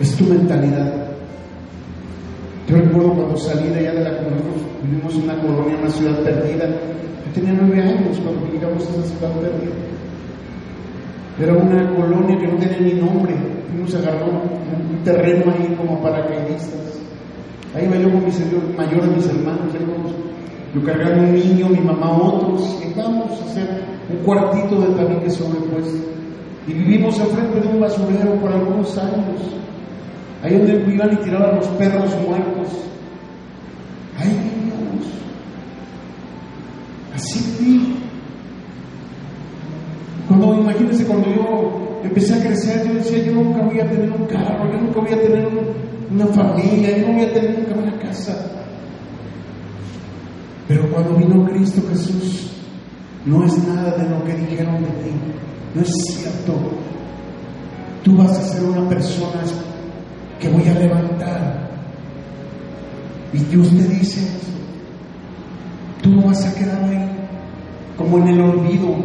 [0.00, 0.90] es tu mentalidad.
[2.66, 4.40] Yo recuerdo cuando salí de allá de la colonia,
[4.82, 6.66] vivimos en una colonia, una ciudad perdida.
[6.66, 9.74] Yo tenía nueve años cuando llegamos a esa ciudad perdida.
[11.38, 13.34] Era una colonia que no tenía ni nombre.
[13.70, 17.00] Fuimos a agarrar un, terreno ahí como paracaidistas.
[17.74, 19.74] Ahí yo con mi mayor de mis hermanos,
[20.74, 25.28] yo cargaba un niño, mi mamá otros, y vamos a hacer un cuartito de tabique
[25.28, 26.16] sobrepuesto.
[26.66, 29.40] Y vivimos enfrente de un basurero por algunos años.
[30.42, 32.68] Ahí donde iban y tiraban los perros muertos.
[34.18, 35.06] Ahí vivíamos.
[37.14, 37.96] Así viví.
[40.28, 44.26] Cuando, imagínense, cuando yo empecé a crecer, yo decía, yo nunca voy a tener un
[44.26, 45.48] carro, yo nunca voy a tener
[46.10, 48.52] una familia, yo no voy a tener nunca una casa.
[50.66, 52.50] Pero cuando vino Cristo Jesús,
[53.24, 55.10] no es nada de lo que dijeron de ti.
[55.76, 56.54] No es cierto.
[58.02, 59.42] Tú vas a ser una persona
[60.40, 61.68] que voy a levantar.
[63.32, 64.20] Y Dios te dice.
[66.02, 67.08] Tú no vas a quedar ahí
[67.96, 68.96] como en el olvido,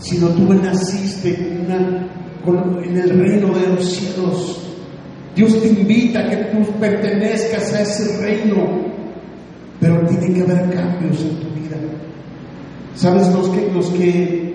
[0.00, 4.60] sino tú naciste en el reino de los cielos.
[5.34, 8.94] Dios te invita a que tú pertenezcas a ese reino
[9.84, 11.76] pero tiene que haber cambios en tu vida.
[12.94, 13.28] ¿Sabes?
[13.34, 14.53] Los que, los que,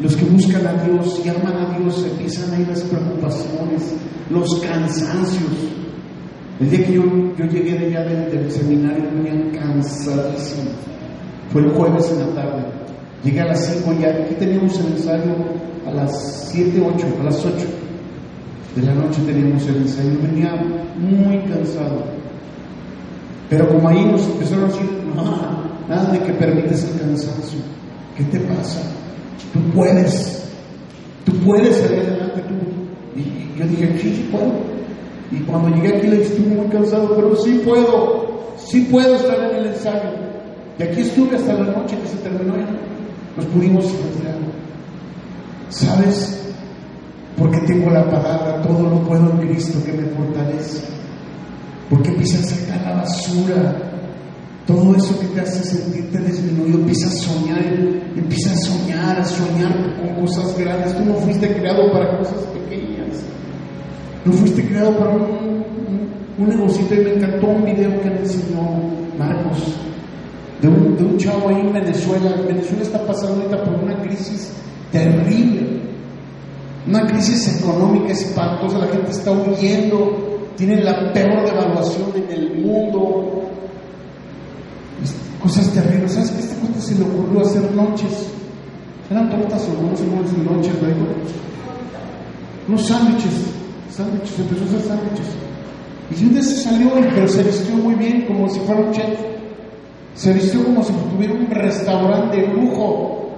[0.00, 3.94] los que buscan a Dios y aman a Dios empiezan a ir las preocupaciones,
[4.30, 5.50] los cansancios.
[6.60, 7.02] El día que yo,
[7.36, 10.70] yo llegué de allá del, seminario venía cansadísimo.
[11.50, 12.64] Fue el jueves en la tarde.
[13.24, 15.34] Llegué a las 5 y aquí teníamos el ensayo
[15.86, 17.54] a las 7, 8, a las 8
[18.76, 20.10] de la noche teníamos el ensayo.
[20.22, 20.54] Venía
[20.96, 22.04] muy cansado.
[23.50, 25.24] Pero como ahí nos empezaron a decir, no,
[25.88, 27.60] nada de que permites el cansancio.
[28.16, 28.80] ¿Qué te pasa?
[29.52, 30.44] Tú puedes,
[31.24, 33.20] tú puedes salir adelante tú.
[33.20, 34.52] Y, yo dije, sí, sí puedo.
[35.30, 39.56] Y cuando llegué aquí le estuve muy cansado, pero sí puedo, sí puedo estar en
[39.56, 40.10] el ensayo.
[40.78, 42.64] Y aquí estuve hasta la noche que se terminó y
[43.36, 44.38] nos pudimos retirar.
[45.70, 46.38] ¿Sabes?
[47.36, 50.84] Porque tengo la palabra, todo lo puedo en Cristo que me fortalece.
[51.90, 53.87] Porque a sacar la basura.
[54.68, 57.58] Todo eso que te hace sentirte disminuido, empieza a soñar,
[58.14, 60.94] empieza a soñar, a soñar con cosas grandes.
[60.94, 63.24] Tú no fuiste creado para cosas pequeñas.
[64.26, 65.64] No fuiste creado para un,
[66.36, 66.94] un, negocito.
[66.94, 68.60] Y me encantó un video que me enseñó
[69.18, 69.74] Marcos,
[70.60, 72.36] de un, de un chavo ahí en Venezuela.
[72.46, 74.52] Venezuela está pasando ahorita por una crisis
[74.92, 75.80] terrible.
[76.86, 83.42] Una crisis económica espantosa, la gente está huyendo tienen la peor devaluación en el mundo,
[85.42, 86.12] cosas terribles.
[86.12, 86.40] ¿Sabes qué?
[86.40, 88.28] Este cosa se le ocurrió hacer noches.
[89.10, 91.06] Eran tortas o no sé cómo noches, luego.
[92.68, 93.32] Unos sándwiches,
[93.90, 95.26] sándwiches, empezó a hacer sándwiches.
[96.10, 99.18] Y un día se salió, pero se vistió muy bien, como si fuera un chef.
[100.14, 103.30] Se vistió como si tuviera un restaurante de lujo.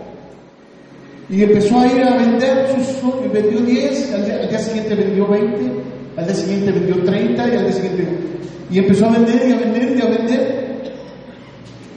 [1.29, 5.29] Y empezó a ir a vender sus, vendió 10, al día, al día siguiente vendió
[5.29, 5.73] 20,
[6.17, 8.09] al día siguiente vendió 30 y al día siguiente.
[8.73, 10.70] Y empezó a vender y a vender y a vender.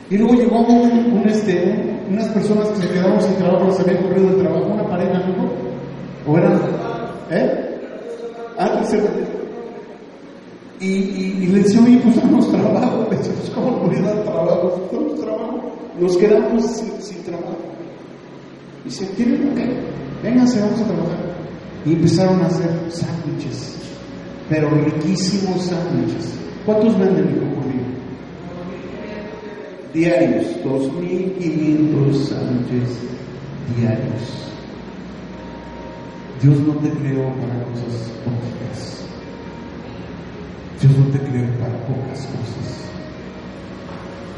[0.09, 4.27] Y luego llegó un, este, unas personas que se quedaron sin trabajo, se habían corrido
[4.29, 6.31] del trabajo, una pareja, ¿no?
[6.31, 6.61] ¿O eran?
[7.31, 7.63] ¿Eh?
[8.57, 8.81] Ah,
[10.79, 13.07] Y, le decía, oye, pues damos trabajo.
[13.09, 14.89] Le decía, pues ¿cómo voy dar trabajo?
[14.91, 15.71] Damos trabajo.
[15.99, 17.57] Nos quedamos sin, trabajo.
[18.85, 19.59] Y se ¿tienen ok?
[20.23, 21.19] Vénganse, vamos a trabajar.
[21.85, 23.75] Y empezaron a hacer sándwiches,
[24.49, 26.33] pero riquísimos sándwiches.
[26.65, 27.52] ¿Cuántos venden, judío?
[29.93, 32.97] Diarios, 2.500 sándwiches
[33.77, 34.43] diarios.
[36.41, 39.05] Dios no te creó para cosas poquitas.
[40.81, 42.83] Dios no te creó para pocas cosas.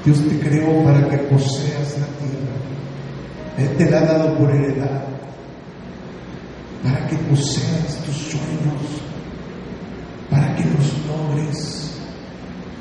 [0.03, 2.55] Dios te creó para que poseas la tierra.
[3.57, 5.05] Él te la ha dado por heredad.
[6.83, 9.01] Para que poseas tus sueños.
[10.29, 11.97] Para que los logres.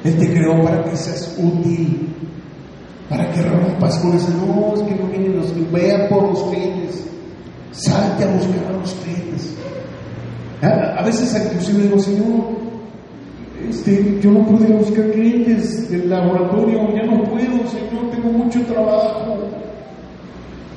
[0.02, 2.14] Él te creó para que seas útil.
[3.08, 4.30] Para que rompas con ese.
[4.34, 7.06] No, es que no vienen los que vean por los clientes.
[7.72, 9.54] Salte a buscar a los clientes.
[10.62, 12.64] A, veces inclusive digo, Señor,
[13.68, 19.36] este, yo no a buscar clientes del laboratorio, ya no puedo, Señor, tengo mucho trabajo.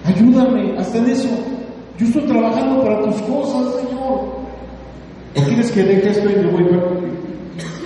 [0.03, 1.29] Ayúdame, hasta en eso.
[1.97, 4.37] Yo estoy trabajando para tus cosas, Señor.
[5.35, 6.63] ¿O quieres que deje esto y me voy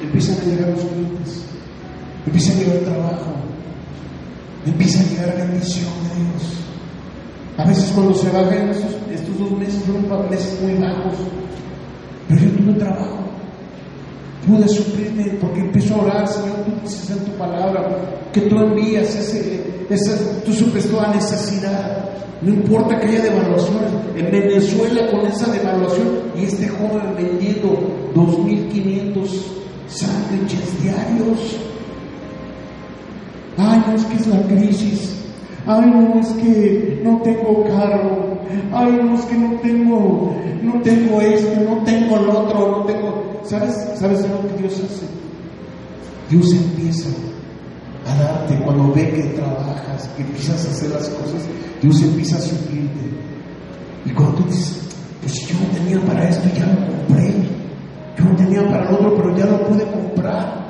[0.01, 1.45] Empiezan a llegar los clientes,
[2.25, 3.31] empieza a llegar trabajo,
[4.65, 6.61] empieza a llegar bendición de Dios.
[7.57, 11.13] A veces cuando se bajan estos, estos dos meses fueron meses muy bajos,
[12.27, 13.17] pero yo tuve trabajo.
[14.47, 17.87] Pude suplirme porque empiezo a orar, Señor, tú dices en tu palabra
[18.33, 22.09] que tú envías ese, esa, tú suples toda necesidad.
[22.41, 23.91] No importa que haya devaluaciones.
[24.15, 27.77] En Venezuela con esa devaluación y este joven vendiendo
[28.15, 29.29] 2.500
[29.87, 31.57] sándwiches diarios.
[33.57, 35.15] Ay, no es que es la crisis.
[35.65, 38.39] Ay, no, es que no tengo carro.
[38.73, 43.41] Ay, no, es que no tengo, no tengo esto, no tengo el otro, no tengo.
[43.43, 43.75] ¿Sabes?
[43.95, 45.05] ¿Sabes lo que Dios hace?
[46.29, 47.09] Dios empieza
[48.07, 51.41] a darte cuando ve que trabajas, que empiezas a hacer las cosas,
[51.81, 53.11] Dios empieza a suplirte.
[54.05, 54.81] Y cuando tú dices,
[55.21, 57.33] pues yo no tenía para esto, ya lo compré.
[58.17, 60.60] Yo no tenía para el otro, pero ya lo pude comprar.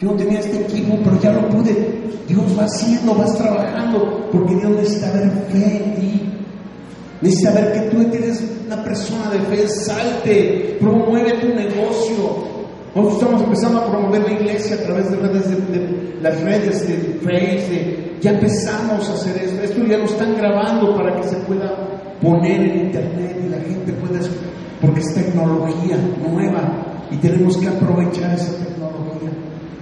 [0.00, 2.04] Yo no tenía este equipo, pero ya lo pude.
[2.26, 6.22] Dios va haciendo, vas trabajando, porque Dios necesita ver fe en ti.
[7.20, 12.54] Necesita ver que tú eres una persona de fe, salte, promueve tu negocio.
[12.94, 15.16] Nosotros estamos empezando a promover la iglesia a través de,
[16.20, 18.20] las redes de Facebook.
[18.20, 19.62] ya empezamos a hacer esto.
[19.62, 21.72] Esto ya lo están grabando para que se pueda
[22.20, 24.20] poner en internet y la gente pueda,
[24.80, 28.73] porque es tecnología nueva y tenemos que aprovechar esa tecnología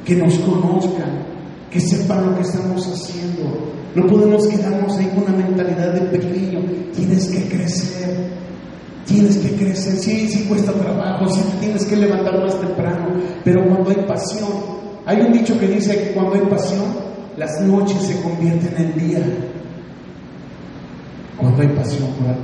[0.04, 1.24] que nos conozcan,
[1.70, 3.72] que sepan lo que estamos haciendo.
[3.94, 6.60] No podemos quedarnos ahí con una mentalidad de pequeño.
[6.94, 8.32] Tienes que crecer.
[9.06, 9.96] Tienes que crecer.
[9.96, 13.08] Sí, sí cuesta trabajo, sí tienes que levantar más temprano.
[13.44, 14.50] Pero cuando hay pasión,
[15.04, 16.84] hay un dicho que dice que cuando hay pasión,
[17.36, 19.22] las noches se convierten en día.
[21.36, 22.42] Cuando hay pasión por algo,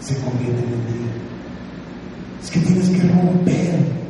[0.00, 1.12] se convierte en día.
[2.42, 4.00] Es que tienes que romper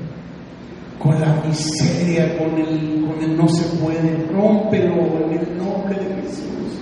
[1.00, 4.94] con la miseria, con el, con el no se puede, rómpelo
[5.24, 6.78] en el nombre de Jesús.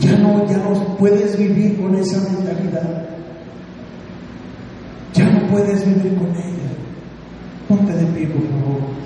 [0.00, 3.08] Ya no, ya no puedes vivir con esa mentalidad.
[5.14, 6.68] Ya no puedes vivir con ella.
[7.68, 8.96] Ponte de pie, por favor.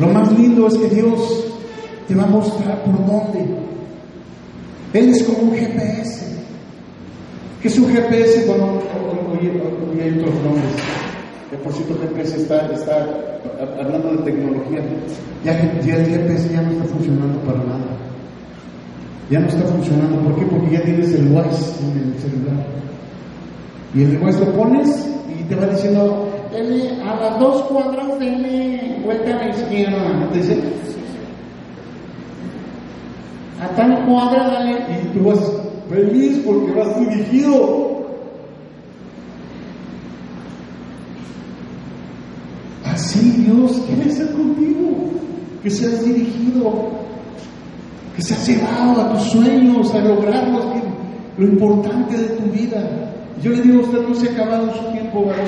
[0.00, 1.44] Lo más lindo es que Dios
[2.08, 3.46] te va a mostrar por dónde.
[4.92, 6.21] Él es como un GPS.
[7.62, 8.44] ¿Qué es un GPS?
[8.48, 8.80] Bueno,
[9.40, 10.74] hay otros nombres.
[11.48, 13.06] Que por cierto, GPS está, está
[13.78, 14.80] hablando de tecnología.
[15.44, 17.86] Ya, el GPS ya no está funcionando para nada.
[19.30, 20.18] Ya no está funcionando.
[20.22, 20.46] ¿Por qué?
[20.46, 22.66] Porque ya tienes el Waze en el celular.
[23.94, 29.36] Y el Waze lo pones y te va diciendo, a las dos cuadras, denle vuelta
[29.36, 30.28] a la izquierda.
[30.32, 30.58] Te dice,
[33.60, 34.78] a tal cuadra, dale.
[35.00, 35.38] Y tú vas
[35.88, 37.92] feliz porque vas dirigido.
[42.84, 45.12] Así Dios quiere ser contigo,
[45.62, 46.90] que seas dirigido,
[48.14, 50.64] que seas llevado a tus sueños, a lograrlos,
[51.38, 53.08] lo importante de tu vida.
[53.42, 55.46] Yo le digo a usted, no se ha acabado su tiempo, varón.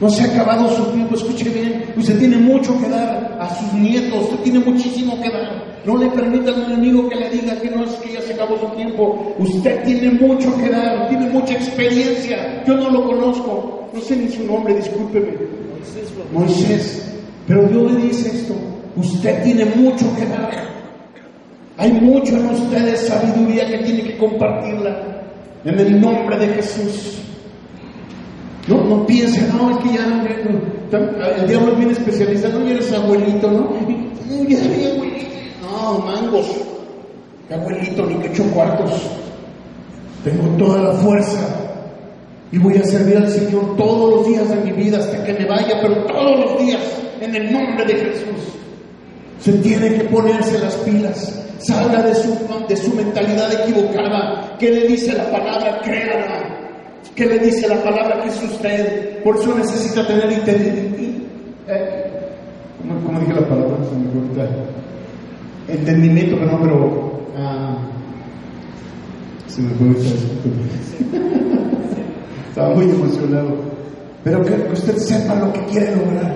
[0.00, 3.72] No se ha acabado su tiempo, escuche bien, usted tiene mucho que dar a sus
[3.74, 5.73] nietos, usted tiene muchísimo que dar.
[5.86, 8.58] No le permita al enemigo que le diga que no es que ya se acabó
[8.58, 9.34] su tiempo.
[9.38, 12.64] Usted tiene mucho que dar, tiene mucha experiencia.
[12.66, 15.32] Yo no lo conozco, no sé ni su nombre, discúlpeme.
[16.32, 17.12] Moisés.
[17.46, 18.54] Pero Dios le dice esto,
[18.96, 20.74] usted tiene mucho que dar.
[21.76, 25.22] Hay mucho en ustedes sabiduría que tiene que compartirla
[25.64, 27.18] en el nombre de Jesús.
[28.68, 30.24] No, no piense, no, es que ya,
[31.36, 33.74] el diablo es bien especializado, ya eres abuelito, ¿no?
[34.48, 35.33] ya abuelito.
[35.92, 36.46] Mangos,
[37.48, 38.90] qué abuelito, ni que ocho cuartos.
[40.24, 41.40] Tengo toda la fuerza
[42.50, 45.44] y voy a servir al Señor todos los días de mi vida hasta que me
[45.44, 46.80] vaya, pero todos los días,
[47.20, 48.54] en el nombre de Jesús.
[49.40, 51.40] Se tiene que ponerse las pilas.
[51.58, 52.30] Salga de su,
[52.68, 54.56] de su mentalidad equivocada.
[54.58, 55.80] ¿Qué le dice la palabra?
[55.82, 56.54] Créala.
[57.14, 59.22] ¿Qué le dice la palabra que es usted?
[59.22, 61.24] Por eso necesita tener entendimiento.
[61.68, 62.04] Eh,
[63.06, 63.76] ¿cómo, dije la palabra?
[65.68, 67.20] Entendimiento, pero.
[67.36, 67.76] Ah,
[69.48, 69.88] se me fue
[72.48, 73.56] Estaba muy emocionado.
[74.22, 76.34] Pero que, que usted sepa lo que quiere lograr.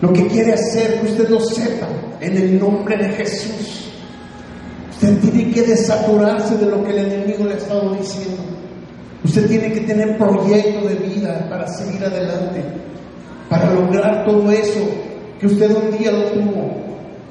[0.00, 1.88] Lo que quiere hacer, que usted lo sepa.
[2.20, 3.90] En el nombre de Jesús.
[4.90, 8.42] Usted tiene que desaturarse de lo que el enemigo le ha estado diciendo.
[9.24, 12.62] Usted tiene que tener proyecto de vida para seguir adelante,
[13.48, 14.80] para lograr todo eso
[15.38, 16.81] que usted un día lo tuvo,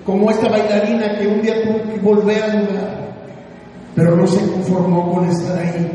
[0.06, 3.02] como esta bailarina que un día tuvo que volver a lugar,
[3.96, 5.92] pero no se conformó con estar ahí,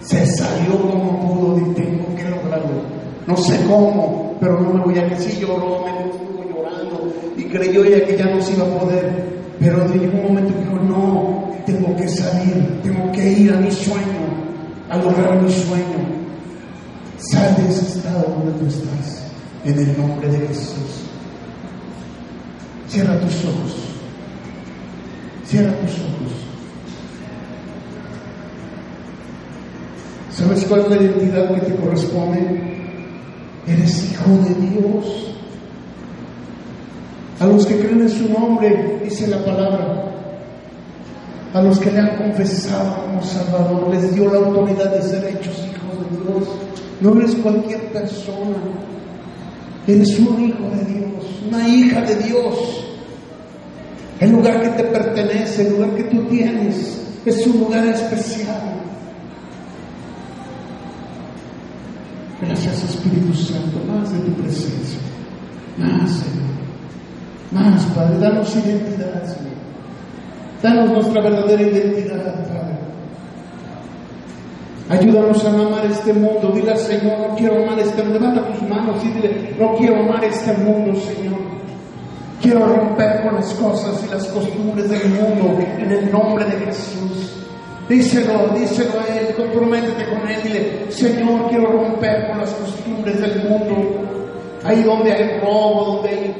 [0.00, 2.82] se salió como pudo y tengo que lograrlo.
[3.26, 7.84] No sé cómo, pero no me voy a decir, lloró, me estuvo llorando y creyó
[7.84, 9.28] ella que ya no se iba a poder,
[9.58, 14.28] pero llegó un momento dijo, no, tengo que salir, tengo que ir a mi sueño
[14.88, 16.18] a lograr mi sueño.
[17.18, 19.26] Sal de ese estado donde tú estás,
[19.64, 20.87] en el nombre de Jesús.
[22.88, 23.76] Cierra tus ojos.
[25.46, 26.18] Cierra tus ojos.
[30.30, 32.60] ¿Sabes cuál es la identidad que te corresponde?
[33.66, 35.34] Eres hijo de Dios.
[37.40, 40.04] A los que creen en su nombre, dice la palabra,
[41.54, 45.58] a los que le han confesado como Salvador, les dio la autoridad de ser hechos
[45.58, 46.48] hijos de Dios.
[47.00, 48.56] No eres cualquier persona,
[49.88, 52.84] eres un hijo de Dios, una hija de Dios.
[54.20, 58.74] El lugar que te pertenece, el lugar que tú tienes, es un lugar especial.
[62.40, 65.00] Gracias Espíritu Santo, más de tu presencia,
[65.76, 66.48] más Señor,
[67.50, 69.58] más Padre, danos identidad Señor.
[70.62, 72.87] Danos nuestra verdadera identidad, Padre.
[74.88, 76.50] Ayúdanos a amar este mundo.
[76.54, 78.18] Dile al Señor, no quiero amar este mundo.
[78.20, 81.38] Levanta tus manos y dile, no quiero amar este mundo, Señor.
[82.40, 87.44] Quiero romper con las cosas y las costumbres del mundo en el nombre de Jesús.
[87.88, 90.42] Díselo, díselo a Él, comprométete con Él.
[90.42, 93.74] Dile, Señor, quiero romper con las costumbres del mundo.
[94.64, 96.36] Ahí donde hay robo, donde hay,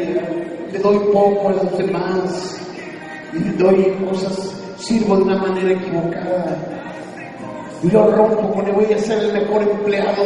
[0.00, 2.60] eh, le doy poco a los demás
[3.34, 6.71] y doy cosas, sirvo de una manera equivocada.
[7.82, 10.24] Y lo rompo porque voy a ser el mejor empleado,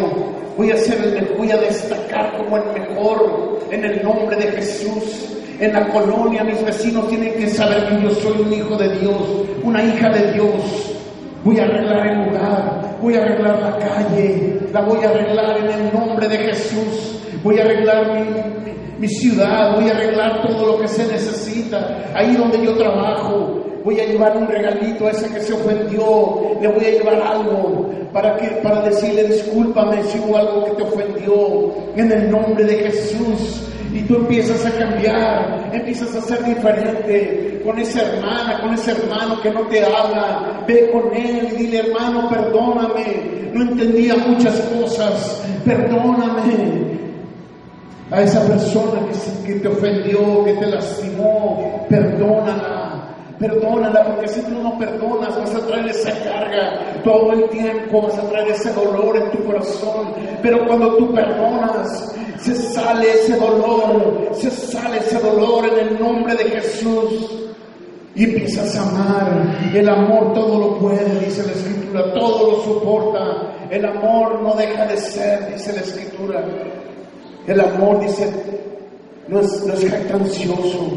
[0.57, 3.57] voy a ser el voy a destacar como el mejor.
[3.71, 5.37] En el nombre de Jesús.
[5.59, 9.23] En la colonia mis vecinos tienen que saber que yo soy un hijo de Dios,
[9.65, 10.95] una hija de Dios.
[11.43, 15.71] Voy a arreglar el lugar, voy a arreglar la calle, la voy a arreglar en
[15.71, 17.23] el nombre de Jesús.
[17.43, 18.67] Voy a arreglar mi,
[18.99, 24.01] mi ciudad, voy a arreglar todo lo que se necesita, ahí donde yo trabajo, voy
[24.01, 28.37] a llevar un regalito a ese que se ofendió, le voy a llevar algo para,
[28.37, 33.63] que, para decirle discúlpame si hubo algo que te ofendió, en el nombre de Jesús.
[33.95, 39.41] Y tú empiezas a cambiar, empiezas a ser diferente con esa hermana, con ese hermano
[39.41, 40.65] que no te habla.
[40.67, 46.97] Ve con él y dile, hermano, perdóname, no entendía muchas cosas, perdóname,
[48.11, 49.01] a esa persona
[49.47, 52.86] que, te ofendió, que te lastimó, perdónala.
[53.39, 58.19] Perdónala, porque si tú no perdonas, vas a traer esa carga todo el tiempo, vas
[58.19, 60.15] a traer ese dolor en tu corazón.
[60.43, 66.35] Pero cuando tú perdonas, se sale ese dolor, se sale ese dolor en el nombre
[66.35, 67.43] de Jesús.
[68.15, 69.59] Y empiezas a amar.
[69.75, 73.53] El amor todo lo puede, dice la Escritura, todo lo soporta.
[73.71, 76.43] El amor no deja de ser, dice la Escritura.
[77.47, 78.33] El amor, dice,
[79.29, 80.89] no es, no es jactancioso,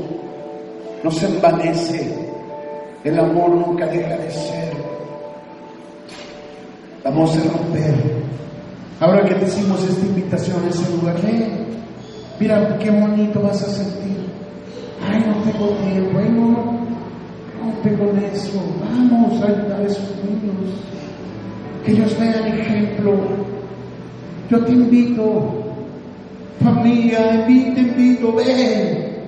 [1.04, 2.29] no se envanece.
[3.04, 4.74] El amor nunca deja de ser.
[7.04, 7.96] Vamos a romper.
[9.00, 11.16] Ahora que decimos esta invitación a ese lugar,
[12.40, 14.18] mira qué bonito vas a sentir.
[15.02, 16.80] Ay, no tengo tiempo, no,
[17.62, 18.62] rompe con eso.
[18.82, 20.74] Vamos a ayudar a esos niños.
[21.86, 23.14] Que ellos vean ejemplo.
[24.50, 25.60] Yo te invito
[26.64, 29.24] Familia, invito, invito, ve,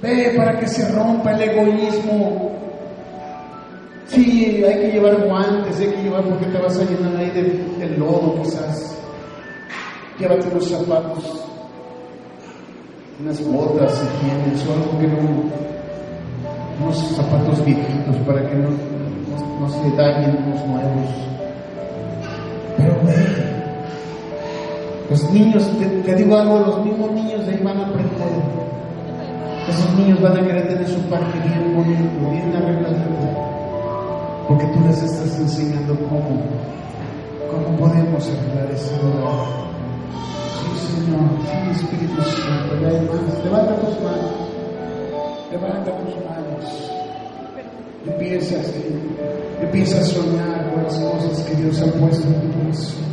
[0.00, 2.59] ve para que se rompa el egoísmo.
[4.10, 7.96] Sí, hay que llevar guantes, hay que llevar porque te vas a llenar ahí del,
[7.96, 8.98] lodo quizás.
[10.18, 11.44] Llévate unos zapatos,
[13.20, 15.18] unas botas si tienes, o algo que no,
[16.82, 18.70] unos zapatos viejitos para que no,
[19.60, 21.08] no, se dañen los nuevos.
[22.76, 23.14] Pero ve,
[25.08, 25.70] los niños,
[26.04, 28.28] te, digo algo, los mismos niños de ahí van a aprender.
[29.68, 33.49] Esos niños van a querer tener su parque bien bonito, bien arregladito
[34.50, 36.42] porque tú les estás enseñando cómo,
[37.52, 38.96] cómo podemos arreglar ese.
[40.56, 42.74] Sí, Señor, sí, Espíritu Santo,
[43.44, 44.32] levanta tus manos,
[45.52, 46.90] levanta tus manos.
[48.04, 48.56] Empieza,
[49.62, 53.04] empieza a soñar con las cosas que Dios ha puesto en tu corazón.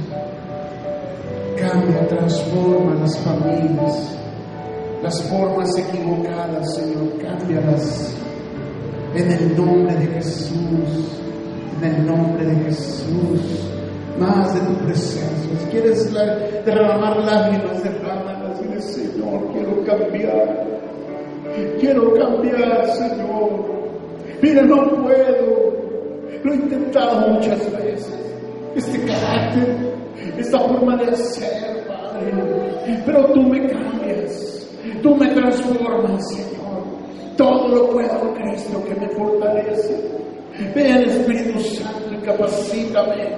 [1.59, 4.17] Cambia, transforma las familias,
[5.03, 8.15] las formas equivocadas, Señor, cámbialas
[9.13, 11.16] en el nombre de Jesús
[11.81, 13.67] en el nombre de Jesús.
[14.19, 15.59] Más de tu presencia.
[15.59, 16.11] Si quieres
[16.65, 18.59] derramar lágrimas, derrámalas.
[18.61, 20.65] Dile, Señor, quiero cambiar.
[21.79, 23.77] Quiero cambiar, Señor.
[24.41, 25.77] Mira, no puedo.
[26.43, 28.35] Lo he intentado muchas veces.
[28.75, 29.75] Este carácter,
[30.37, 33.01] esta forma de ser, Padre.
[33.05, 34.67] Pero tú me cambias.
[35.03, 36.57] Tú me transformas, Señor.
[37.37, 40.26] Todo lo puedo en Cristo que me fortalece.
[40.73, 43.37] Ven Espíritu Santo y capacítame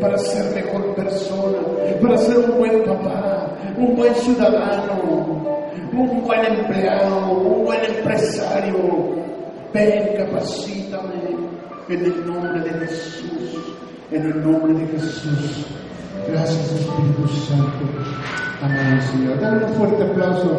[0.00, 1.58] para ser mejor persona,
[2.02, 8.76] para ser un buen papá, un buen ciudadano, un buen empleado, un buen empresario.
[9.72, 11.14] Ven, capacítame
[11.88, 13.74] en el nombre de Jesús,
[14.10, 15.66] en el nombre de Jesús.
[16.28, 17.86] Gracias Espíritu Santo.
[18.62, 19.40] Amén, Señor.
[19.40, 20.56] Dale un fuerte aplauso.